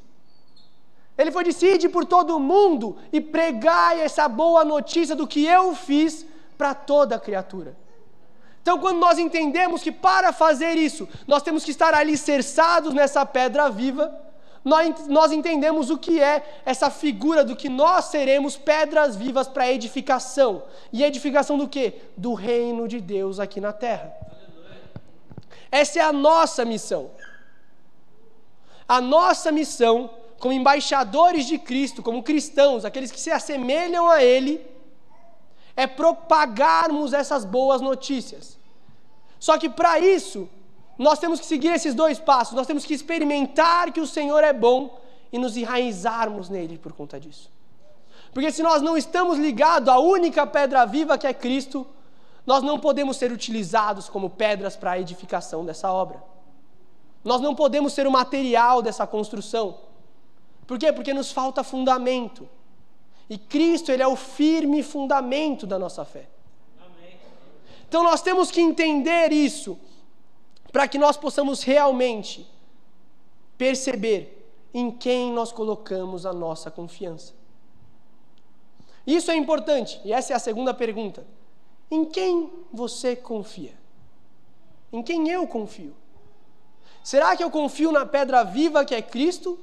Ele 1.19 1.31
foi 1.31 1.45
decide 1.45 1.89
por 1.89 2.05
todo 2.05 2.37
o 2.37 2.41
mundo 2.41 2.99
e 3.13 3.21
pregai 3.21 4.01
essa 4.01 4.29
boa 4.29 4.65
notícia 4.65 5.17
do 5.17 5.27
que 5.27 5.45
eu 5.45 5.75
fiz 5.75 6.27
para 6.59 6.75
toda 6.75 7.19
criatura. 7.19 7.77
Então, 8.67 8.81
quando 8.81 8.99
nós 8.99 9.17
entendemos 9.17 9.81
que 9.81 9.93
para 9.93 10.33
fazer 10.33 10.75
isso, 10.75 11.09
nós 11.25 11.41
temos 11.41 11.63
que 11.63 11.71
estar 11.71 11.95
alicerçados 11.95 12.93
nessa 12.93 13.25
pedra 13.25 13.71
viva, 13.71 14.13
nós, 14.65 15.31
entendemos 15.31 15.89
o 15.89 15.97
que 15.97 16.21
é 16.21 16.45
essa 16.67 16.91
figura 16.91 17.45
do 17.45 17.55
que 17.55 17.69
nós 17.69 18.07
seremos 18.07 18.57
pedras 18.57 19.15
vivas 19.15 19.47
para 19.47 19.71
edificação. 19.71 20.65
E 20.93 21.05
edificação 21.05 21.57
do 21.57 21.69
que? 21.69 21.95
Do 22.17 22.35
reino 22.35 22.89
de 22.89 23.01
Deus 23.01 23.39
aqui 23.39 23.61
na 23.61 23.73
terra. 23.73 24.13
Essa 25.71 26.01
é 26.01 26.03
a 26.03 26.13
nossa 26.13 26.65
missão. 26.65 27.13
A 28.89 29.01
nossa 29.01 29.53
missão, 29.53 30.11
como 30.41 30.53
embaixadores 30.53 31.47
de 31.47 31.57
Cristo, 31.57 32.03
como 32.03 32.21
cristãos, 32.21 32.85
aqueles 32.85 33.13
que 33.13 33.21
se 33.21 33.31
assemelham 33.31 34.11
a 34.11 34.25
Ele, 34.25 34.75
é 35.77 35.87
propagarmos 35.87 37.13
essas 37.13 37.45
boas 37.45 37.81
notícias. 37.81 38.59
Só 39.39 39.59
que 39.59 39.69
para 39.69 39.99
isso, 39.99 40.49
nós 40.99 41.19
temos 41.19 41.39
que 41.39 41.47
seguir 41.47 41.69
esses 41.69 41.95
dois 41.95 42.19
passos. 42.19 42.55
Nós 42.55 42.67
temos 42.67 42.85
que 42.85 42.95
experimentar 42.95 43.93
que 43.93 44.01
o 44.01 44.07
Senhor 44.07 44.43
é 44.43 44.53
bom 44.53 44.99
e 45.31 45.39
nos 45.39 45.57
enraizarmos 45.57 46.49
nele 46.49 46.79
por 46.79 46.93
conta 46.93 47.21
disso. 47.21 47.51
Porque 48.33 48.51
se 48.51 48.63
nós 48.63 48.83
não 48.83 48.97
estamos 48.97 49.39
ligados 49.39 49.89
à 49.89 49.99
única 49.99 50.47
pedra 50.47 50.85
viva 50.87 51.19
que 51.19 51.27
é 51.27 51.35
Cristo, 51.35 51.87
nós 52.47 52.63
não 52.63 52.79
podemos 52.79 53.17
ser 53.17 53.33
utilizados 53.33 54.09
como 54.09 54.31
pedras 54.31 54.77
para 54.77 54.93
a 54.93 55.01
edificação 55.01 55.65
dessa 55.65 55.93
obra. 55.93 56.23
Nós 57.25 57.41
não 57.41 57.55
podemos 57.55 57.93
ser 57.93 58.07
o 58.07 58.11
material 58.11 58.81
dessa 58.81 59.07
construção. 59.07 59.79
Por 60.67 60.79
quê? 60.79 60.93
Porque 60.93 61.13
nos 61.13 61.33
falta 61.33 61.65
fundamento. 61.65 62.49
E 63.29 63.37
Cristo, 63.37 63.91
ele 63.91 64.03
é 64.03 64.07
o 64.07 64.17
firme 64.17 64.83
fundamento 64.83 65.67
da 65.67 65.79
nossa 65.79 66.05
fé. 66.05 66.29
Então 67.89 68.03
nós 68.03 68.23
temos 68.23 68.51
que 68.51 68.61
entender 68.61 69.33
isso 69.33 69.79
para 70.73 70.87
que 70.87 70.99
nós 70.99 71.17
possamos 71.17 71.63
realmente 71.63 72.47
perceber 73.57 74.51
em 74.75 74.91
quem 74.91 75.33
nós 75.33 75.53
colocamos 75.53 76.27
a 76.27 76.33
nossa 76.33 76.71
confiança. 76.71 77.33
Isso 79.07 79.31
é 79.31 79.37
importante, 79.37 80.01
e 80.05 80.13
essa 80.13 80.33
é 80.33 80.37
a 80.37 80.41
segunda 80.41 80.75
pergunta. 80.75 81.25
Em 81.91 82.05
quem 82.05 82.53
você 82.73 83.15
confia? 83.15 83.75
Em 84.93 85.03
quem 85.03 85.29
eu 85.31 85.47
confio? 85.47 85.95
Será 87.03 87.37
que 87.37 87.43
eu 87.43 87.51
confio 87.51 87.93
na 87.93 88.05
pedra 88.05 88.43
viva 88.43 88.85
que 88.85 88.95
é 88.95 89.01
Cristo? 89.01 89.59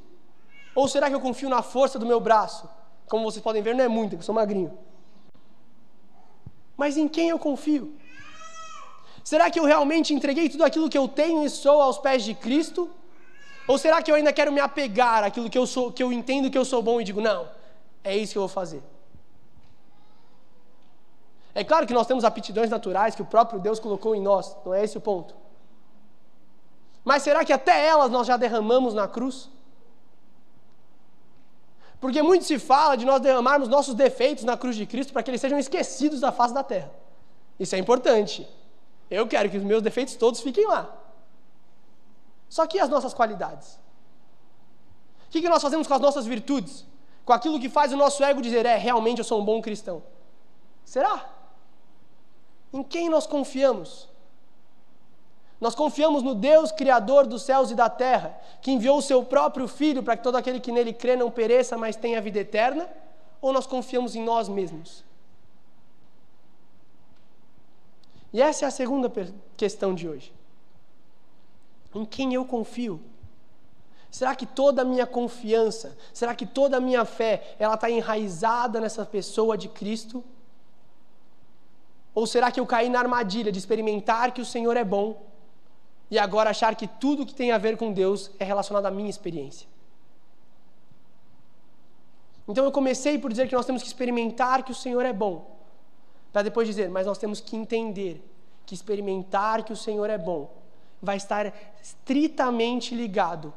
Ou 0.74 0.88
será 0.88 1.10
que 1.10 1.16
eu 1.16 1.20
confio 1.20 1.50
na 1.50 1.62
força 1.62 2.00
do 2.00 2.06
meu 2.06 2.20
braço? 2.20 2.70
Como 3.08 3.24
vocês 3.24 3.44
podem 3.44 3.62
ver, 3.62 3.76
não 3.76 3.84
é 3.84 3.88
muito, 3.88 4.16
eu 4.16 4.22
sou 4.22 4.34
magrinho. 4.34 4.78
Mas 6.76 6.98
em 6.98 7.08
quem 7.08 7.30
eu 7.30 7.40
confio? 7.40 7.96
Será 9.24 9.50
que 9.50 9.60
eu 9.60 9.64
realmente 9.64 10.14
entreguei 10.14 10.50
tudo 10.50 10.64
aquilo 10.64 10.90
que 10.90 10.98
eu 10.98 11.08
tenho 11.08 11.46
e 11.46 11.50
sou 11.50 11.82
aos 11.82 11.98
pés 11.98 12.24
de 12.24 12.34
Cristo? 12.34 12.90
Ou 13.68 13.78
será 13.78 14.02
que 14.02 14.12
eu 14.12 14.16
ainda 14.16 14.34
quero 14.34 14.52
me 14.52 14.60
apegar 14.60 15.24
àquilo 15.24 15.50
que 15.50 15.58
eu 15.58 15.66
sou, 15.66 15.92
que 15.92 16.04
eu 16.04 16.12
entendo 16.12 16.50
que 16.50 16.58
eu 16.58 16.66
sou 16.66 16.82
bom 16.82 17.00
e 17.00 17.04
digo, 17.04 17.22
não, 17.22 17.48
é 18.04 18.18
isso 18.18 18.34
que 18.34 18.38
eu 18.38 18.42
vou 18.42 18.50
fazer? 18.50 18.84
É 21.56 21.64
claro 21.64 21.86
que 21.86 21.94
nós 21.94 22.08
temos 22.08 22.26
aptidões 22.26 22.70
naturais 22.70 23.16
que 23.16 23.22
o 23.22 23.26
próprio 23.26 23.60
Deus 23.60 23.80
colocou 23.80 24.16
em 24.16 24.22
nós, 24.22 24.56
não 24.66 24.74
é 24.74 24.84
esse 24.84 24.98
o 24.98 25.02
ponto. 25.02 25.36
Mas 27.06 27.24
será 27.24 27.46
que 27.46 27.54
até 27.54 27.86
elas 27.86 28.10
nós 28.10 28.28
já 28.28 28.38
derramamos 28.38 28.94
na 28.94 29.08
cruz? 29.08 29.50
Porque 32.04 32.22
muito 32.22 32.44
se 32.44 32.60
fala 32.60 32.98
de 32.98 33.06
nós 33.06 33.22
derramarmos 33.22 33.70
nossos 33.70 33.96
defeitos 33.96 34.44
na 34.44 34.58
cruz 34.58 34.76
de 34.76 34.86
Cristo 34.86 35.14
para 35.14 35.24
que 35.24 35.32
eles 35.32 35.40
sejam 35.40 35.58
esquecidos 35.58 36.20
da 36.20 36.34
face 36.34 36.54
da 36.54 36.62
terra. 36.62 36.92
Isso 37.58 37.74
é 37.78 37.80
importante. 37.80 38.46
Eu 39.10 39.26
quero 39.26 39.50
que 39.50 39.56
os 39.56 39.64
meus 39.64 39.82
defeitos 39.82 40.14
todos 40.18 40.42
fiquem 40.42 40.68
lá. 40.68 40.94
Só 42.50 42.68
que 42.68 42.78
as 42.78 42.90
nossas 42.90 43.14
qualidades? 43.14 43.80
O 45.28 45.30
que, 45.30 45.48
nós 45.48 45.62
fazemos 45.62 45.88
com 45.88 45.94
as 45.94 46.02
nossas 46.02 46.26
virtudes? 46.26 46.86
Com 47.24 47.32
aquilo 47.32 47.58
que 47.58 47.70
faz 47.70 47.94
o 47.94 47.96
nosso 47.96 48.22
ego 48.22 48.42
dizer, 48.42 48.66
é, 48.66 48.76
realmente 48.76 49.20
eu 49.20 49.24
sou 49.24 49.40
um 49.40 49.46
bom 49.46 49.62
cristão? 49.62 50.04
Será? 50.84 51.30
Em 52.74 52.84
quem 52.84 53.08
nós 53.08 53.26
confiamos? 53.26 54.10
Nós 55.64 55.76
confiamos 55.76 56.22
no 56.22 56.36
Deus 56.36 56.74
Criador 56.74 57.26
dos 57.26 57.44
céus 57.44 57.72
e 57.72 57.74
da 57.74 57.90
terra, 57.90 58.38
que 58.62 58.70
enviou 58.70 58.98
o 58.98 59.02
seu 59.02 59.24
próprio 59.24 59.66
Filho 59.66 60.04
para 60.04 60.18
que 60.18 60.22
todo 60.22 60.36
aquele 60.36 60.60
que 60.60 60.74
nele 60.74 60.92
crê 60.92 61.16
não 61.16 61.32
pereça, 61.32 61.78
mas 61.78 61.96
tenha 61.96 62.20
vida 62.20 62.40
eterna? 62.40 62.90
Ou 63.42 63.54
nós 63.54 63.66
confiamos 63.66 64.14
em 64.14 64.22
nós 64.22 64.50
mesmos? 64.50 65.06
E 68.34 68.42
essa 68.42 68.66
é 68.66 68.68
a 68.68 68.72
segunda 68.72 69.10
questão 69.56 69.96
de 69.96 70.06
hoje. 70.06 70.34
Em 71.96 72.04
quem 72.04 72.34
eu 72.34 72.44
confio? 72.44 73.00
Será 74.12 74.36
que 74.36 74.46
toda 74.46 74.82
a 74.82 74.86
minha 74.86 75.08
confiança, 75.08 75.98
será 76.14 76.36
que 76.36 76.46
toda 76.46 76.76
a 76.76 76.82
minha 76.82 77.06
fé, 77.06 77.56
ela 77.58 77.76
está 77.76 77.90
enraizada 77.90 78.82
nessa 78.82 79.06
pessoa 79.06 79.58
de 79.58 79.70
Cristo? 79.70 80.22
Ou 82.14 82.28
será 82.28 82.52
que 82.52 82.60
eu 82.60 82.66
caí 82.66 82.90
na 82.90 83.00
armadilha 83.00 83.50
de 83.50 83.60
experimentar 83.60 84.34
que 84.34 84.42
o 84.42 84.46
Senhor 84.46 84.76
é 84.76 84.84
bom 84.84 85.32
e 86.10 86.20
agora 86.20 86.50
achar 86.50 86.76
que 86.76 86.88
tudo 86.88 87.26
que 87.26 87.34
tem 87.34 87.52
a 87.52 87.58
ver 87.58 87.78
com 87.78 87.92
Deus 87.92 88.32
é 88.40 88.44
relacionado 88.44 88.86
à 88.86 88.92
minha 88.92 89.10
experiência? 89.10 89.68
Então 92.48 92.64
eu 92.66 92.72
comecei 92.72 93.18
por 93.18 93.30
dizer 93.30 93.48
que 93.48 93.56
nós 93.56 93.66
temos 93.66 93.82
que 93.82 93.88
experimentar 93.88 94.64
que 94.64 94.72
o 94.72 94.76
Senhor 94.76 95.06
é 95.06 95.14
bom 95.14 95.54
para 96.34 96.42
depois 96.42 96.68
dizer, 96.68 96.90
mas 96.90 97.06
nós 97.06 97.20
temos 97.20 97.40
que 97.40 97.56
entender 97.56 98.28
que 98.66 98.74
experimentar 98.74 99.64
que 99.64 99.72
o 99.72 99.78
Senhor 99.78 100.10
é 100.10 100.18
bom 100.18 100.52
vai 101.00 101.18
estar 101.18 101.54
estritamente 101.82 102.96
ligado 102.96 103.54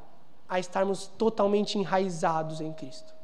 a 0.49 0.61
estarmos 0.61 1.07
totalmente 1.17 1.79
enraizados 1.79 2.61
em 2.61 2.73
Cristo. 2.73 3.15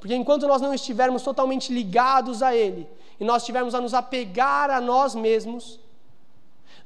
Porque 0.00 0.14
enquanto 0.14 0.48
nós 0.48 0.60
não 0.60 0.74
estivermos 0.74 1.22
totalmente 1.22 1.72
ligados 1.72 2.42
a 2.42 2.54
Ele 2.54 2.88
e 3.20 3.24
nós 3.24 3.42
estivermos 3.42 3.74
a 3.74 3.80
nos 3.80 3.94
apegar 3.94 4.70
a 4.70 4.80
nós 4.80 5.14
mesmos, 5.14 5.78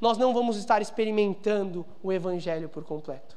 nós 0.01 0.19
não 0.19 0.33
vamos 0.35 0.57
estar 0.57 0.83
experimentando 0.83 1.85
o 2.03 2.13
Evangelho 2.13 2.69
por 2.69 2.85
completo. 2.85 3.37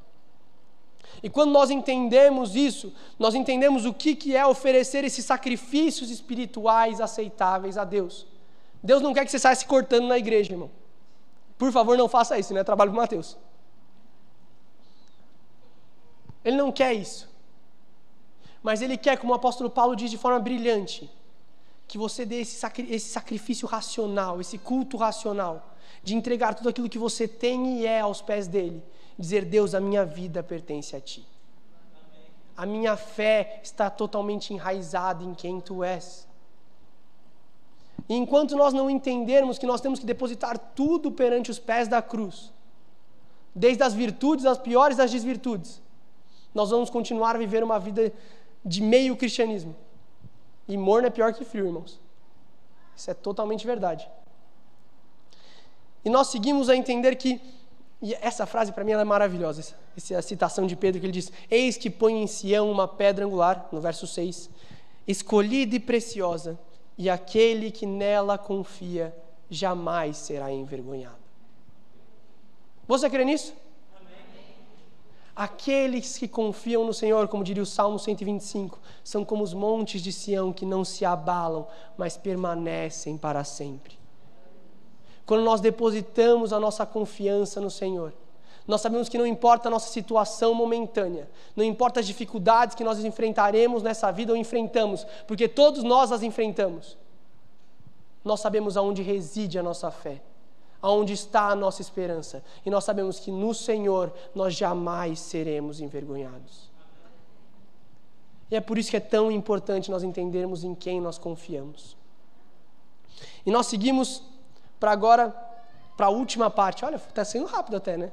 E 1.22 1.30
quando 1.30 1.52
nós 1.52 1.70
entendemos 1.70 2.56
isso, 2.56 2.94
nós 3.18 3.34
entendemos 3.34 3.86
o 3.86 3.94
que, 3.94 4.16
que 4.16 4.36
é 4.36 4.46
oferecer 4.46 5.04
esses 5.04 5.26
sacrifícios 5.26 6.10
espirituais 6.10 7.02
aceitáveis 7.02 7.78
a 7.78 7.84
Deus. 7.84 8.28
Deus 8.84 9.02
não 9.02 9.14
quer 9.14 9.26
que 9.26 9.32
você 9.32 9.40
saia 9.40 9.56
se 9.56 9.66
cortando 9.66 10.08
na 10.08 10.18
igreja, 10.18 10.54
irmão. 10.54 10.70
Por 11.58 11.72
favor, 11.72 11.98
não 11.98 12.08
faça 12.08 12.38
isso, 12.38 12.54
não 12.54 12.62
é 12.62 12.64
trabalho 12.64 12.92
para 12.92 13.02
Mateus. 13.02 13.38
Ele 16.46 16.56
não 16.56 16.72
quer 16.72 16.94
isso. 16.94 17.28
Mas 18.62 18.82
ele 18.82 18.98
quer, 18.98 19.18
como 19.18 19.34
o 19.34 19.36
apóstolo 19.36 19.70
Paulo 19.70 19.96
diz 19.96 20.12
de 20.12 20.18
forma 20.18 20.40
brilhante, 20.40 21.10
que 21.88 21.98
você 21.98 22.26
dê 22.26 22.42
esse, 22.42 22.58
sacri 22.58 22.94
esse 22.94 23.10
sacrifício 23.10 23.68
racional, 23.68 24.40
esse 24.40 24.58
culto 24.58 24.98
racional, 24.98 25.76
de 26.04 26.16
entregar 26.16 26.54
tudo 26.54 26.70
aquilo 26.70 26.90
que 26.90 27.00
você 27.00 27.28
tem 27.28 27.80
e 27.80 27.86
é 27.86 28.02
aos 28.02 28.22
pés 28.22 28.48
dele. 28.48 28.84
Dizer, 29.18 29.46
Deus, 29.46 29.74
a 29.74 29.80
minha 29.80 30.06
vida 30.06 30.44
pertence 30.44 30.96
a 30.96 31.02
ti. 31.02 31.26
A 32.56 32.66
minha 32.66 32.96
fé 32.96 33.60
está 33.64 33.90
totalmente 33.90 34.54
enraizada 34.54 35.24
em 35.24 35.34
quem 35.34 35.60
tu 35.60 35.84
és. 35.84 36.28
E 38.10 38.16
enquanto 38.16 38.56
nós 38.56 38.74
não 38.74 38.90
entendermos 38.90 39.58
que 39.58 39.66
nós 39.66 39.82
temos 39.82 40.00
que 40.00 40.06
depositar 40.06 40.58
tudo 40.58 41.12
perante 41.12 41.52
os 41.52 41.60
pés 41.60 41.88
da 41.88 42.02
cruz, 42.02 42.54
desde 43.54 43.84
as 43.84 43.94
virtudes 43.94 44.46
as 44.46 44.58
piores 44.58 44.98
das 44.98 45.12
desvirtudes, 45.12 45.82
nós 46.54 46.70
vamos 46.70 46.90
continuar 46.90 47.36
a 47.36 47.40
viver 47.40 47.64
uma 47.64 47.80
vida 47.80 48.14
de 48.64 48.82
meio 48.82 49.16
cristianismo. 49.16 49.76
E 50.68 50.78
morno 50.78 51.08
é 51.08 51.10
pior 51.10 51.34
que 51.34 51.46
frio, 51.46 51.66
irmãos. 51.66 52.00
Isso 52.96 53.12
é 53.12 53.14
totalmente 53.14 53.66
verdade. 53.66 54.10
E 56.08 56.10
nós 56.10 56.28
seguimos 56.28 56.70
a 56.70 56.76
entender 56.78 57.18
que, 57.18 57.42
e 58.02 58.14
essa 58.22 58.46
frase 58.46 58.72
para 58.72 58.86
mim 58.86 58.94
é 58.94 59.04
maravilhosa, 59.04 59.60
essa, 59.60 59.76
essa 59.98 60.22
citação 60.22 60.66
de 60.66 60.74
Pedro 60.74 61.02
que 61.02 61.06
ele 61.06 61.12
diz: 61.12 61.30
Eis 61.52 61.76
que 61.76 61.90
põe 61.90 62.24
em 62.24 62.26
Sião 62.26 62.72
uma 62.72 62.88
pedra 62.88 63.26
angular, 63.26 63.68
no 63.74 63.82
verso 63.82 64.08
6, 64.08 64.50
escolhida 65.06 65.76
e 65.76 65.82
preciosa, 65.82 66.58
e 66.98 67.10
aquele 67.10 67.72
que 67.72 67.86
nela 67.86 68.38
confia 68.38 69.14
jamais 69.50 70.16
será 70.16 70.50
envergonhado. 70.50 71.18
Você 72.88 73.10
crê 73.10 73.26
nisso? 73.26 73.54
Aqueles 75.36 76.18
que 76.18 76.30
confiam 76.30 76.86
no 76.86 76.94
Senhor, 76.94 77.28
como 77.28 77.44
diria 77.44 77.64
o 77.64 77.66
Salmo 77.66 78.00
125, 78.00 78.80
são 79.04 79.26
como 79.26 79.44
os 79.44 79.54
montes 79.54 80.02
de 80.02 80.14
Sião 80.14 80.54
que 80.54 80.66
não 80.66 80.86
se 80.86 81.04
abalam, 81.04 81.68
mas 81.98 82.16
permanecem 82.16 83.18
para 83.18 83.44
sempre. 83.44 84.07
Quando 85.28 85.44
nós 85.44 85.62
depositamos 85.62 86.52
a 86.52 86.60
nossa 86.60 86.88
confiança 86.88 87.62
no 87.62 87.70
Senhor, 87.70 88.12
nós 88.68 88.82
sabemos 88.82 89.08
que 89.08 89.18
não 89.18 89.28
importa 89.28 89.68
a 89.68 89.72
nossa 89.72 89.92
situação 89.92 90.56
momentânea, 90.56 91.30
não 91.56 91.64
importa 91.64 92.00
as 92.00 92.08
dificuldades 92.08 92.76
que 92.76 92.84
nós 92.84 93.04
enfrentaremos 93.06 93.84
nessa 93.84 94.12
vida 94.12 94.32
ou 94.34 94.38
enfrentamos, 94.38 95.06
porque 95.28 95.48
todos 95.48 95.84
nós 95.84 96.12
as 96.12 96.24
enfrentamos. 96.24 96.98
Nós 98.26 98.40
sabemos 98.40 98.76
aonde 98.76 99.04
reside 99.04 99.60
a 99.60 99.64
nossa 99.64 99.92
fé 99.92 100.20
aonde 100.82 101.14
está 101.14 101.50
a 101.50 101.56
nossa 101.56 101.82
esperança. 101.82 102.44
E 102.66 102.70
nós 102.70 102.84
sabemos 102.84 103.20
que 103.20 103.32
no 103.32 103.54
Senhor 103.54 104.14
nós 104.34 104.54
jamais 104.54 105.20
seremos 105.20 105.82
envergonhados. 105.82 106.70
E 108.50 108.56
é 108.56 108.62
por 108.62 108.78
isso 108.78 108.90
que 108.90 108.98
é 108.98 109.02
tão 109.02 109.32
importante 109.32 109.92
nós 109.92 110.04
entendermos 110.04 110.64
em 110.64 110.74
quem 110.74 111.02
nós 111.02 111.18
confiamos. 111.18 111.98
E 113.46 113.52
nós 113.52 113.68
seguimos 113.68 114.24
para 114.80 114.92
agora, 114.92 115.36
para 115.96 116.08
a 116.08 116.10
última 116.10 116.50
parte. 116.50 116.86
Olha, 116.86 116.96
está 116.96 117.26
sendo 117.26 117.46
rápido 117.46 117.78
até, 117.78 117.98
né? 117.98 118.12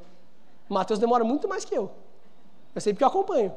O 0.68 0.74
Mateus 0.74 0.98
demora 0.98 1.24
muito 1.24 1.48
mais 1.48 1.64
que 1.64 1.74
eu. 1.74 1.90
Eu 2.74 2.80
sei 2.80 2.92
porque 2.92 3.04
eu 3.04 3.08
acompanho. 3.08 3.54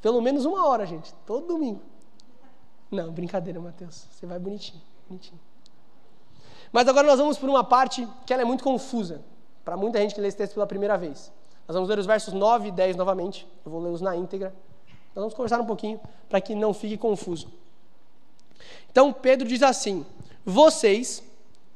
Pelo 0.00 0.20
menos 0.20 0.44
uma 0.44 0.66
hora, 0.66 0.86
gente. 0.86 1.12
Todo 1.26 1.46
domingo. 1.46 1.80
Não, 2.90 3.12
brincadeira, 3.12 3.60
Mateus. 3.60 4.06
Você 4.10 4.26
vai 4.26 4.38
bonitinho, 4.38 4.80
bonitinho. 5.08 5.40
Mas 6.72 6.88
agora 6.88 7.06
nós 7.06 7.18
vamos 7.18 7.38
por 7.38 7.48
uma 7.48 7.62
parte 7.62 8.06
que 8.26 8.32
ela 8.32 8.42
é 8.42 8.44
muito 8.44 8.64
confusa, 8.64 9.22
para 9.64 9.76
muita 9.76 10.00
gente 10.00 10.14
que 10.14 10.20
lê 10.20 10.28
esse 10.28 10.36
texto 10.36 10.54
pela 10.54 10.66
primeira 10.66 10.98
vez. 10.98 11.32
Nós 11.66 11.74
vamos 11.74 11.88
ler 11.88 11.98
os 11.98 12.06
versos 12.06 12.34
9 12.34 12.68
e 12.68 12.70
10 12.72 12.96
novamente, 12.96 13.46
eu 13.64 13.70
vou 13.70 13.80
lê-los 13.80 14.00
na 14.00 14.16
íntegra. 14.16 14.54
Nós 15.14 15.22
vamos 15.22 15.34
conversar 15.34 15.60
um 15.60 15.66
pouquinho 15.66 16.00
para 16.28 16.40
que 16.40 16.54
não 16.54 16.74
fique 16.74 16.96
confuso. 16.96 17.48
Então 18.90 19.12
Pedro 19.12 19.46
diz 19.46 19.62
assim: 19.62 20.04
Vocês, 20.44 21.22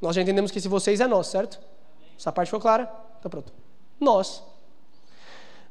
nós 0.00 0.14
já 0.14 0.22
entendemos 0.22 0.50
que 0.50 0.58
esse 0.58 0.68
vocês 0.68 1.00
é 1.00 1.06
nós, 1.06 1.26
certo? 1.26 1.58
Essa 2.18 2.32
parte 2.32 2.48
ficou 2.48 2.60
clara? 2.60 2.90
Então 3.18 3.30
pronto. 3.30 3.52
Nós. 4.00 4.42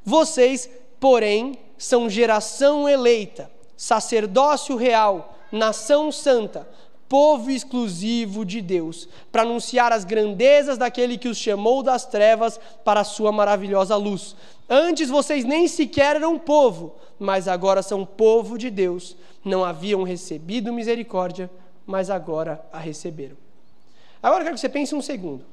Vocês, 0.03 0.69
porém, 0.99 1.57
são 1.77 2.09
geração 2.09 2.87
eleita, 2.87 3.49
sacerdócio 3.75 4.75
real, 4.75 5.37
nação 5.51 6.11
santa, 6.11 6.67
povo 7.07 7.49
exclusivo 7.49 8.43
de 8.45 8.61
Deus, 8.61 9.07
para 9.31 9.43
anunciar 9.43 9.93
as 9.93 10.03
grandezas 10.03 10.77
daquele 10.77 11.17
que 11.17 11.27
os 11.27 11.37
chamou 11.37 11.81
das 11.81 12.05
trevas 12.05 12.59
para 12.83 13.01
a 13.01 13.05
sua 13.05 13.31
maravilhosa 13.31 13.95
luz. 13.95 14.35
Antes 14.69 15.09
vocês 15.09 15.45
nem 15.45 15.67
sequer 15.67 16.17
eram 16.17 16.37
povo, 16.37 16.95
mas 17.17 17.47
agora 17.47 17.81
são 17.81 18.05
povo 18.05 18.57
de 18.57 18.69
Deus. 18.69 19.15
Não 19.43 19.63
haviam 19.63 20.03
recebido 20.03 20.73
misericórdia, 20.73 21.49
mas 21.85 22.09
agora 22.09 22.61
a 22.71 22.77
receberam. 22.77 23.46
Agora 24.21 24.41
eu 24.41 24.45
quero 24.45 24.55
que 24.55 24.61
você 24.61 24.69
pense 24.69 24.93
um 24.95 25.01
segundo. 25.01 25.45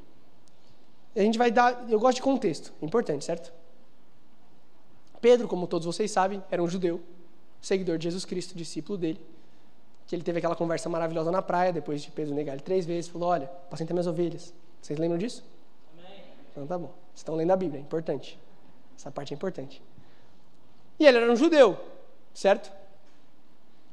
A 1.14 1.20
gente 1.20 1.38
vai 1.38 1.50
dar, 1.50 1.88
eu 1.90 2.00
gosto 2.00 2.16
de 2.16 2.22
contexto, 2.22 2.72
importante, 2.82 3.24
certo? 3.24 3.52
Pedro, 5.20 5.46
como 5.46 5.66
todos 5.66 5.86
vocês 5.86 6.10
sabem, 6.10 6.42
era 6.50 6.62
um 6.62 6.68
judeu, 6.68 7.00
seguidor 7.60 7.98
de 7.98 8.04
Jesus 8.04 8.24
Cristo, 8.24 8.54
discípulo 8.56 8.98
dele 8.98 9.20
que 10.06 10.14
ele 10.14 10.22
teve 10.22 10.38
aquela 10.38 10.54
conversa 10.54 10.88
maravilhosa 10.88 11.30
na 11.30 11.40
praia, 11.40 11.72
depois 11.72 12.02
de 12.02 12.10
Pedro 12.10 12.34
negar 12.34 12.52
ele 12.52 12.62
três 12.62 12.84
vezes, 12.84 13.10
falou, 13.10 13.28
olha, 13.30 13.44
apacenta 13.44 13.92
minhas 13.92 14.06
ovelhas. 14.06 14.52
Vocês 14.80 14.98
lembram 14.98 15.18
disso? 15.18 15.42
Amém. 15.92 16.22
Então 16.50 16.66
tá 16.66 16.78
bom. 16.78 16.92
Vocês 17.08 17.18
estão 17.18 17.34
lendo 17.34 17.50
a 17.50 17.56
Bíblia, 17.56 17.78
é 17.78 17.82
importante. 17.82 18.38
Essa 18.96 19.10
parte 19.10 19.32
é 19.32 19.36
importante. 19.36 19.82
E 20.98 21.06
ele 21.06 21.18
era 21.18 21.32
um 21.32 21.36
judeu, 21.36 21.78
certo? 22.34 22.70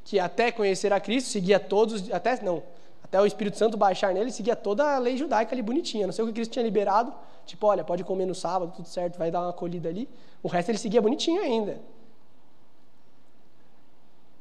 Que 0.03 0.19
até 0.19 0.51
conhecer 0.51 0.91
a 0.91 0.99
Cristo, 0.99 1.29
seguia 1.29 1.59
todos, 1.59 2.11
até 2.11 2.41
não, 2.41 2.61
até 3.03 3.19
o 3.19 3.25
Espírito 3.25 3.57
Santo 3.57 3.77
baixar 3.77 4.13
nele, 4.13 4.31
seguia 4.31 4.55
toda 4.55 4.95
a 4.95 4.97
lei 4.97 5.17
judaica 5.17 5.53
ali 5.53 5.61
bonitinha. 5.61 6.05
Não 6.05 6.13
sei 6.13 6.23
o 6.23 6.27
que 6.27 6.33
Cristo 6.33 6.51
tinha 6.51 6.63
liberado, 6.63 7.13
tipo, 7.45 7.67
olha, 7.67 7.83
pode 7.83 8.03
comer 8.03 8.25
no 8.25 8.35
sábado, 8.35 8.73
tudo 8.75 8.87
certo, 8.87 9.17
vai 9.17 9.29
dar 9.29 9.41
uma 9.41 9.49
acolhida 9.49 9.89
ali. 9.89 10.07
O 10.41 10.47
resto 10.47 10.69
ele 10.69 10.77
seguia 10.77 11.01
bonitinho 11.01 11.41
ainda. 11.41 11.79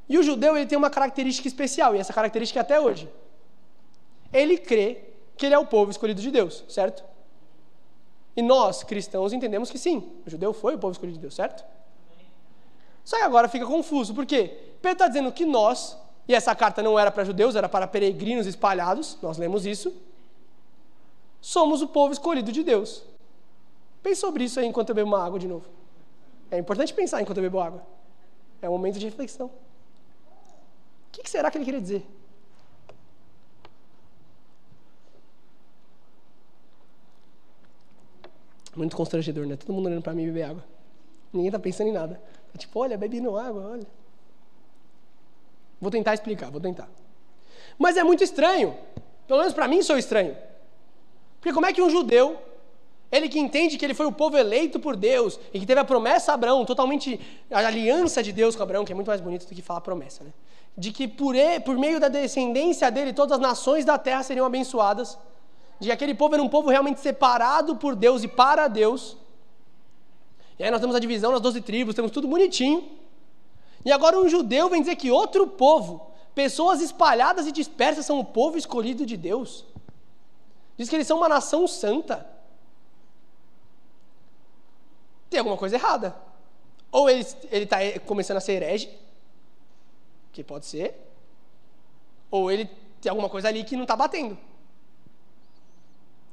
E 0.09 0.19
o 0.19 0.23
judeu 0.23 0.57
ele 0.57 0.67
tem 0.67 0.77
uma 0.77 0.91
característica 0.91 1.47
especial, 1.47 1.95
e 1.95 1.99
essa 1.99 2.13
característica 2.13 2.59
é 2.59 2.63
até 2.63 2.81
hoje. 2.81 3.09
Ele 4.33 4.59
crê 4.59 5.05
que 5.37 5.47
ele 5.47 5.55
é 5.55 5.59
o 5.59 5.67
povo 5.67 5.91
escolhido 5.91 6.21
de 6.21 6.31
Deus, 6.31 6.65
certo? 6.69 7.05
E 8.37 8.43
nós, 8.43 8.83
cristãos, 8.83 9.33
entendemos 9.33 9.71
que 9.71 9.79
sim, 9.79 10.13
o 10.27 10.31
judeu 10.31 10.53
foi 10.53 10.75
o 10.75 10.79
povo 10.79 10.93
escolhido 10.93 11.17
de 11.17 11.23
Deus, 11.23 11.35
certo? 11.35 11.65
Só 13.05 13.17
que 13.17 13.23
agora 13.23 13.49
fica 13.49 13.67
confuso, 13.67 14.15
por 14.15 14.27
quê? 14.27 14.57
Pedro 14.81 14.93
está 14.93 15.09
dizendo 15.09 15.33
que 15.33 15.45
nós, 15.45 15.97
e 16.31 16.35
essa 16.35 16.55
carta 16.55 16.81
não 16.81 16.97
era 16.97 17.11
para 17.11 17.25
judeus, 17.25 17.57
era 17.57 17.69
para 17.69 17.89
peregrinos 17.89 18.47
espalhados, 18.47 19.19
nós 19.21 19.37
lemos 19.37 19.67
isso, 19.67 19.93
somos 21.41 21.83
o 21.83 21.89
povo 21.89 22.13
escolhido 22.13 22.53
de 22.53 22.63
Deus. 22.63 23.03
Pense 24.01 24.21
sobre 24.21 24.45
isso 24.45 24.61
aí 24.61 24.67
enquanto 24.67 24.91
eu 24.91 24.95
bebo 24.95 25.09
uma 25.09 25.25
água 25.27 25.41
de 25.41 25.49
novo. 25.49 25.67
É 26.49 26.57
importante 26.57 26.95
pensar 26.95 27.21
enquanto 27.21 27.39
eu 27.39 27.43
bebo 27.43 27.59
água. 27.59 27.83
É 28.63 28.69
um 28.69 28.73
momento 28.73 28.97
de 28.97 29.07
reflexão. 29.07 29.49
O 29.49 29.51
que, 31.11 31.29
será 31.29 31.51
que 31.51 31.59
ele 31.59 31.65
queria 31.65 31.81
dizer? 31.81 32.07
Muito 38.77 38.97
constrangedor, 38.97 39.47
né? 39.47 39.57
Todo 39.57 39.73
mundo 39.73 39.87
olhando 39.87 40.03
para 40.03 40.15
mim 40.15 40.27
beber 40.27 40.45
água. 40.45 40.65
Ninguém 41.33 41.49
está 41.49 41.59
pensando 41.59 41.89
em 41.89 41.93
nada. 41.93 42.23
É 42.55 42.59
tipo, 42.59 42.79
olha, 42.79 42.97
bebendo 42.97 43.37
água, 43.37 43.73
olha. 43.73 44.00
Vou 45.81 45.91
tentar 45.91 46.15
explicar, 46.15 46.51
vou 46.51 46.61
tentar. 46.61 46.89
Mas 47.79 47.97
é 47.97 48.05
muito 48.05 48.23
estranho. 48.23 48.77
Pelo 49.27 49.39
menos 49.39 49.55
para 49.55 49.67
mim 49.67 49.83
sou 49.83 49.97
estranho. 49.97 50.37
Porque 51.41 51.55
como 51.55 51.67
é 51.67 51.73
que 51.73 51.81
um 51.81 51.89
judeu, 51.89 52.37
ele 53.11 53.29
que 53.29 53.39
entende 53.39 53.79
que 53.79 53.85
ele 53.85 53.95
foi 53.95 54.07
o 54.07 54.13
povo 54.13 54.37
eleito 54.37 54.79
por 54.79 54.95
Deus 54.95 55.41
e 55.55 55.59
que 55.59 55.67
teve 55.67 55.81
a 55.81 55.85
promessa 55.85 56.33
a 56.33 56.35
Abraão, 56.35 56.65
totalmente 56.65 57.19
a 57.51 57.59
aliança 57.59 58.23
de 58.23 58.33
Deus 58.33 58.55
com 58.55 58.63
Abraão, 58.63 58.85
que 58.85 58.93
é 58.93 58.95
muito 58.95 59.09
mais 59.09 59.21
bonito 59.21 59.47
do 59.47 59.55
que 59.55 59.63
falar 59.63 59.81
promessa, 59.81 60.23
né? 60.23 60.31
de 60.77 60.93
que 60.93 61.09
por, 61.09 61.35
ele, 61.35 61.61
por 61.61 61.77
meio 61.77 61.99
da 61.99 62.09
descendência 62.09 62.91
dele 62.91 63.13
todas 63.13 63.33
as 63.33 63.39
nações 63.39 63.85
da 63.85 63.99
terra 63.99 64.23
seriam 64.23 64.47
abençoadas, 64.47 65.19
de 65.79 65.89
que 65.89 65.93
aquele 65.93 66.15
povo 66.15 66.35
era 66.35 66.43
um 66.43 66.49
povo 66.49 66.69
realmente 66.69 67.01
separado 67.01 67.77
por 67.77 67.97
Deus 67.97 68.23
e 68.23 68.29
para 68.29 68.69
Deus. 68.69 69.17
E 70.59 70.65
aí 70.65 70.71
nós 70.71 70.81
temos 70.81 70.95
a 70.95 70.99
divisão 70.99 71.33
nas 71.33 71.41
doze 71.41 71.61
tribos, 71.61 71.95
temos 71.95 72.11
tudo 72.11 72.29
bonitinho. 72.29 72.87
E 73.85 73.93
agora 73.93 74.19
um 74.19 74.29
judeu 74.29 74.69
vem 74.69 74.83
dizer 74.83 74.97
que 74.97 75.11
outro 75.11 75.47
povo, 75.47 76.11
pessoas 76.35 76.81
espalhadas 76.81 77.47
e 77.47 77.53
dispersas, 77.53 78.05
são 78.05 78.19
o 78.19 78.25
povo 78.25 78.59
escolhido 78.59 79.07
de 79.07 79.17
Deus. 79.17 79.65
Diz 80.77 80.89
que 80.89 80.97
eles 80.97 81.07
são 81.07 81.17
uma 81.17 81.29
nação 81.29 81.67
santa. 81.67 82.27
Tem 85.29 85.39
alguma 85.39 85.57
coisa 85.57 85.77
errada. 85.77 86.15
Ou 86.93 87.09
ele 87.09 87.27
está 87.53 87.79
começando 88.05 88.39
a 88.39 88.41
ser 88.41 88.55
herege, 88.55 88.91
que 90.33 90.43
pode 90.43 90.67
ser, 90.67 90.99
ou 92.31 92.51
ele 92.51 92.69
tem 93.01 93.11
alguma 93.11 93.29
coisa 93.29 93.49
ali 93.49 93.65
que 93.65 93.77
não 93.77 93.83
está 93.83 93.97
batendo. 93.97 94.37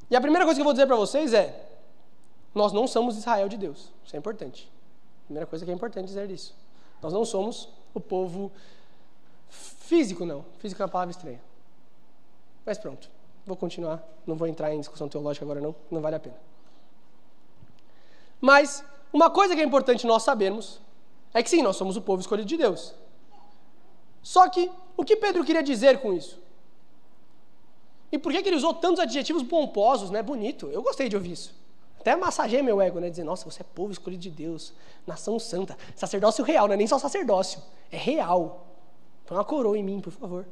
E 0.10 0.16
a 0.16 0.22
primeira 0.22 0.46
coisa 0.46 0.58
que 0.58 0.62
eu 0.62 0.66
vou 0.66 0.74
dizer 0.74 0.88
para 0.88 0.96
vocês 0.96 1.34
é: 1.34 1.70
nós 2.54 2.72
não 2.74 2.88
somos 2.88 3.18
Israel 3.18 3.48
de 3.48 3.58
Deus. 3.58 3.92
Isso 4.04 4.16
é 4.16 4.20
importante. 4.20 4.72
Primeira 5.26 5.46
coisa 5.46 5.64
que 5.64 5.72
é 5.72 5.74
importante 5.74 6.08
dizer 6.08 6.30
isso. 6.32 6.56
Nós 7.02 7.14
não 7.14 7.26
somos 7.26 7.70
o 7.94 8.00
povo 8.00 8.52
Físico 9.88 10.26
não. 10.26 10.44
Físico 10.60 10.82
é 10.82 10.86
uma 10.86 10.92
palavra 10.92 11.12
estranha. 11.12 11.42
Mas 12.66 12.78
pronto. 12.78 13.10
Vou 13.46 13.56
continuar. 13.56 14.04
Não 14.26 14.36
vou 14.36 14.46
entrar 14.46 14.74
em 14.74 14.80
discussão 14.80 15.08
teológica 15.08 15.46
agora 15.46 15.62
não. 15.62 15.74
Não 15.90 16.02
vale 16.02 16.18
a 16.18 16.20
pena. 16.20 16.36
Mas 18.42 18.84
uma 19.14 19.30
coisa 19.30 19.56
que 19.56 19.62
é 19.62 19.64
importante 19.64 20.06
nós 20.06 20.24
sabermos 20.24 20.82
é 21.34 21.42
que 21.42 21.50
sim, 21.50 21.62
nós 21.62 21.78
somos 21.78 21.96
o 21.96 22.02
povo 22.02 22.20
escolhido 22.20 22.48
de 22.48 22.58
Deus. 22.58 22.94
Só 24.22 24.50
que 24.50 24.70
o 24.98 25.06
que 25.06 25.16
Pedro 25.16 25.46
queria 25.46 25.64
dizer 25.64 26.02
com 26.02 26.12
isso? 26.14 26.38
E 28.12 28.18
por 28.18 28.34
que, 28.34 28.44
que 28.44 28.50
ele 28.50 28.58
usou 28.58 28.74
tantos 28.74 29.00
adjetivos 29.00 29.44
pomposos, 29.44 30.10
né? 30.10 30.22
Bonito. 30.22 30.68
Eu 30.68 30.82
gostei 30.82 31.08
de 31.08 31.16
ouvir 31.16 31.32
isso. 31.32 31.56
Até 32.00 32.16
massageei 32.16 32.62
meu 32.62 32.82
ego, 32.82 33.00
né? 33.00 33.10
Dizer, 33.10 33.24
nossa, 33.24 33.50
você 33.50 33.62
é 33.62 33.66
povo 33.66 33.92
escolhido 33.92 34.22
de 34.22 34.30
Deus, 34.30 34.74
nação 35.06 35.40
santa, 35.40 35.78
sacerdócio 35.96 36.44
real, 36.44 36.68
não 36.68 36.74
é 36.74 36.78
nem 36.78 36.88
só 36.88 36.98
sacerdócio, 36.98 37.62
é 37.92 37.98
real. 37.98 38.68
Põe 39.26 39.38
uma 39.38 39.44
coroa 39.44 39.78
em 39.78 39.84
mim, 39.84 40.00
por 40.00 40.12
favor. 40.12 40.46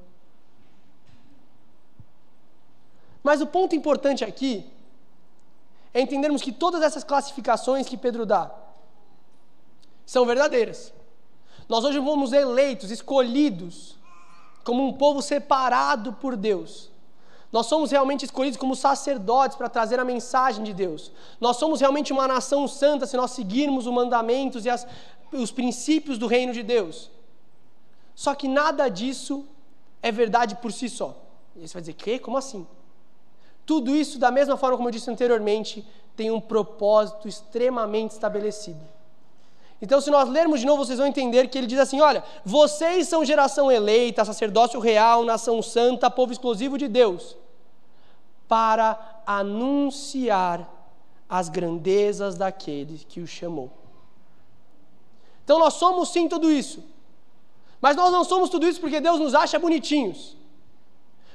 Mas 3.23 3.41
o 3.41 3.47
ponto 3.47 3.75
importante 3.75 4.23
aqui 4.23 4.69
é 5.93 6.01
entendermos 6.01 6.41
que 6.41 6.51
todas 6.51 6.81
essas 6.81 7.03
classificações 7.03 7.88
que 7.88 7.97
Pedro 7.97 8.25
dá 8.25 8.53
são 10.05 10.25
verdadeiras. 10.25 10.93
Nós 11.67 11.84
hoje 11.84 11.99
fomos 11.99 12.34
eleitos, 12.34 12.91
escolhidos, 12.91 13.97
como 14.63 14.86
um 14.86 14.93
povo 14.93 15.21
separado 15.21 16.13
por 16.13 16.36
Deus. 16.36 16.91
Nós 17.55 17.67
somos 17.67 17.89
realmente 17.89 18.25
escolhidos 18.25 18.57
como 18.57 18.75
sacerdotes 18.75 19.55
para 19.55 19.69
trazer 19.69 19.97
a 19.97 20.03
mensagem 20.03 20.61
de 20.61 20.73
Deus. 20.73 21.09
Nós 21.39 21.55
somos 21.55 21.79
realmente 21.79 22.11
uma 22.11 22.27
nação 22.27 22.67
santa 22.67 23.05
se 23.05 23.15
nós 23.15 23.31
seguirmos 23.31 23.87
os 23.87 23.93
mandamentos 23.93 24.65
e 24.65 24.69
as, 24.69 24.85
os 25.31 25.51
princípios 25.51 26.17
do 26.17 26.27
reino 26.27 26.51
de 26.51 26.61
Deus. 26.61 27.09
Só 28.13 28.35
que 28.35 28.49
nada 28.49 28.89
disso 28.89 29.45
é 30.01 30.11
verdade 30.11 30.55
por 30.55 30.69
si 30.73 30.89
só. 30.89 31.15
E 31.55 31.65
você 31.65 31.75
vai 31.75 31.81
dizer, 31.81 31.93
que? 31.93 32.19
Como 32.19 32.35
assim? 32.35 32.67
Tudo 33.65 33.95
isso, 33.95 34.19
da 34.19 34.31
mesma 34.31 34.57
forma 34.57 34.75
como 34.75 34.89
eu 34.89 34.91
disse 34.91 35.09
anteriormente, 35.09 35.87
tem 36.13 36.29
um 36.31 36.41
propósito 36.41 37.25
extremamente 37.25 38.11
estabelecido. 38.11 38.81
Então, 39.81 40.01
se 40.01 40.11
nós 40.11 40.27
lermos 40.27 40.59
de 40.59 40.65
novo, 40.65 40.83
vocês 40.83 40.97
vão 40.97 41.07
entender 41.07 41.47
que 41.47 41.57
ele 41.57 41.67
diz 41.67 41.79
assim: 41.79 42.01
olha, 42.01 42.21
vocês 42.43 43.07
são 43.07 43.23
geração 43.23 43.71
eleita, 43.71 44.25
sacerdócio 44.25 44.77
real, 44.77 45.23
nação 45.23 45.61
santa, 45.61 46.11
povo 46.11 46.33
exclusivo 46.33 46.77
de 46.77 46.89
Deus, 46.89 47.37
para 48.47 49.21
anunciar 49.25 50.69
as 51.27 51.49
grandezas 51.49 52.36
daquele 52.36 52.99
que 52.99 53.19
o 53.19 53.27
chamou. 53.27 53.71
Então, 55.43 55.60
nós 55.60 55.75
somos 55.75 56.10
sim 56.10 56.27
tudo 56.27 56.51
isso, 56.51 56.84
mas 57.81 57.95
nós 57.95 58.12
não 58.12 58.23
somos 58.23 58.49
tudo 58.49 58.67
isso 58.67 58.79
porque 58.79 58.99
Deus 58.99 59.19
nos 59.19 59.36
acha 59.36 59.60
bonitinhos. 59.60 60.36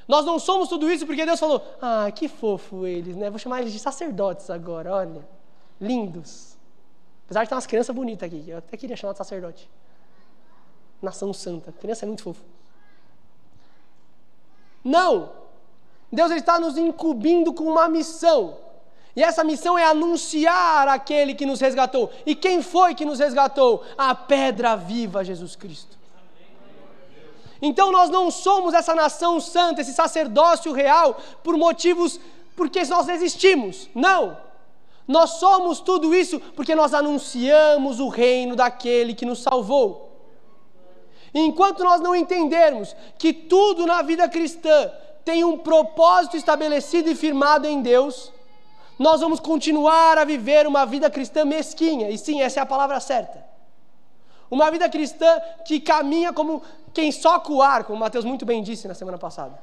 Nós 0.09 0.27
não 0.27 0.41
somos 0.41 0.69
tudo 0.69 0.91
isso 0.91 1.07
porque 1.07 1.25
Deus 1.25 1.39
falou: 1.39 1.63
ah, 1.81 2.11
que 2.11 2.29
fofo 2.29 2.85
eles, 2.85 3.15
né? 3.15 3.31
Vou 3.31 3.39
chamar 3.39 3.61
eles 3.61 3.73
de 3.73 3.79
sacerdotes 3.79 4.51
agora, 4.51 4.93
olha, 4.93 5.25
lindos. 5.81 6.57
Apesar 7.27 7.45
de 7.45 7.49
ter 7.49 7.55
umas 7.55 7.67
crianças 7.67 7.95
bonitas 7.95 8.27
aqui, 8.27 8.51
eu 8.51 8.59
até 8.59 8.77
queria 8.77 8.97
chamar 8.97 9.13
de 9.13 9.19
sacerdote. 9.19 9.71
Nação 11.01 11.33
santa. 11.33 11.71
criança 11.71 12.05
é 12.05 12.09
muito 12.09 12.25
fofo. 12.25 12.43
Não! 14.83 15.31
Deus 16.13 16.31
está 16.33 16.59
nos 16.59 16.77
incumbindo 16.77 17.53
com 17.53 17.65
uma 17.65 17.89
missão. 17.89 18.57
E 19.15 19.23
essa 19.23 19.45
missão 19.45 19.79
é 19.79 19.85
anunciar 19.85 20.89
aquele 20.89 21.35
que 21.35 21.47
nos 21.47 21.61
resgatou. 21.61 22.11
E 22.25 22.35
quem 22.35 22.63
foi 22.63 22.95
que 22.95 23.05
nos 23.05 23.19
resgatou? 23.19 23.85
A 23.97 24.15
pedra 24.15 24.77
viva, 24.77 25.25
Jesus 25.25 25.57
Cristo. 25.57 25.99
Então 27.63 27.93
nós 27.93 28.09
não 28.09 28.31
somos 28.31 28.73
essa 28.73 28.95
nação 28.95 29.39
santa, 29.39 29.83
esse 29.83 29.93
sacerdócio 29.93 30.73
real, 30.73 31.21
por 31.43 31.57
motivos 31.57 32.19
porque 32.57 32.85
nós 32.85 33.09
existimos. 33.09 33.89
Não! 33.95 34.37
Nós 35.07 35.31
somos 35.33 35.81
tudo 35.81 36.15
isso 36.15 36.39
porque 36.55 36.75
nós 36.75 36.95
anunciamos 36.95 37.99
o 38.01 38.09
reino 38.09 38.55
daquele 38.55 39.15
que 39.15 39.27
nos 39.27 39.43
salvou. 39.43 40.09
E 41.35 41.41
enquanto 41.41 41.83
nós 41.83 42.01
não 42.01 42.15
entendermos 42.15 42.95
que 43.19 43.33
tudo 43.33 43.87
na 43.87 44.03
vida 44.03 44.29
cristã 44.29 44.91
tem 45.31 45.45
um 45.45 45.57
propósito 45.57 46.37
estabelecido 46.37 47.09
e 47.09 47.15
firmado 47.15 47.65
em 47.65 47.81
Deus, 47.81 48.33
nós 48.99 49.21
vamos 49.21 49.39
continuar 49.39 50.19
a 50.19 50.25
viver 50.25 50.67
uma 50.67 50.85
vida 50.85 51.09
cristã 51.09 51.45
mesquinha. 51.45 52.11
E 52.11 52.19
sim, 52.19 52.43
essa 52.43 52.59
é 52.59 52.63
a 52.63 52.67
palavra 52.67 52.99
certa. 52.99 53.39
Uma 54.51 54.69
vida 54.73 54.89
cristã 54.89 55.41
que 55.65 55.79
caminha 55.79 56.33
como 56.33 56.61
quem 56.93 57.13
soca 57.13 57.53
o 57.53 57.63
ar, 57.63 57.85
como 57.85 58.01
Mateus 58.01 58.25
muito 58.25 58.45
bem 58.45 58.61
disse 58.61 58.89
na 58.89 58.95
semana 58.95 59.19
passada. 59.19 59.57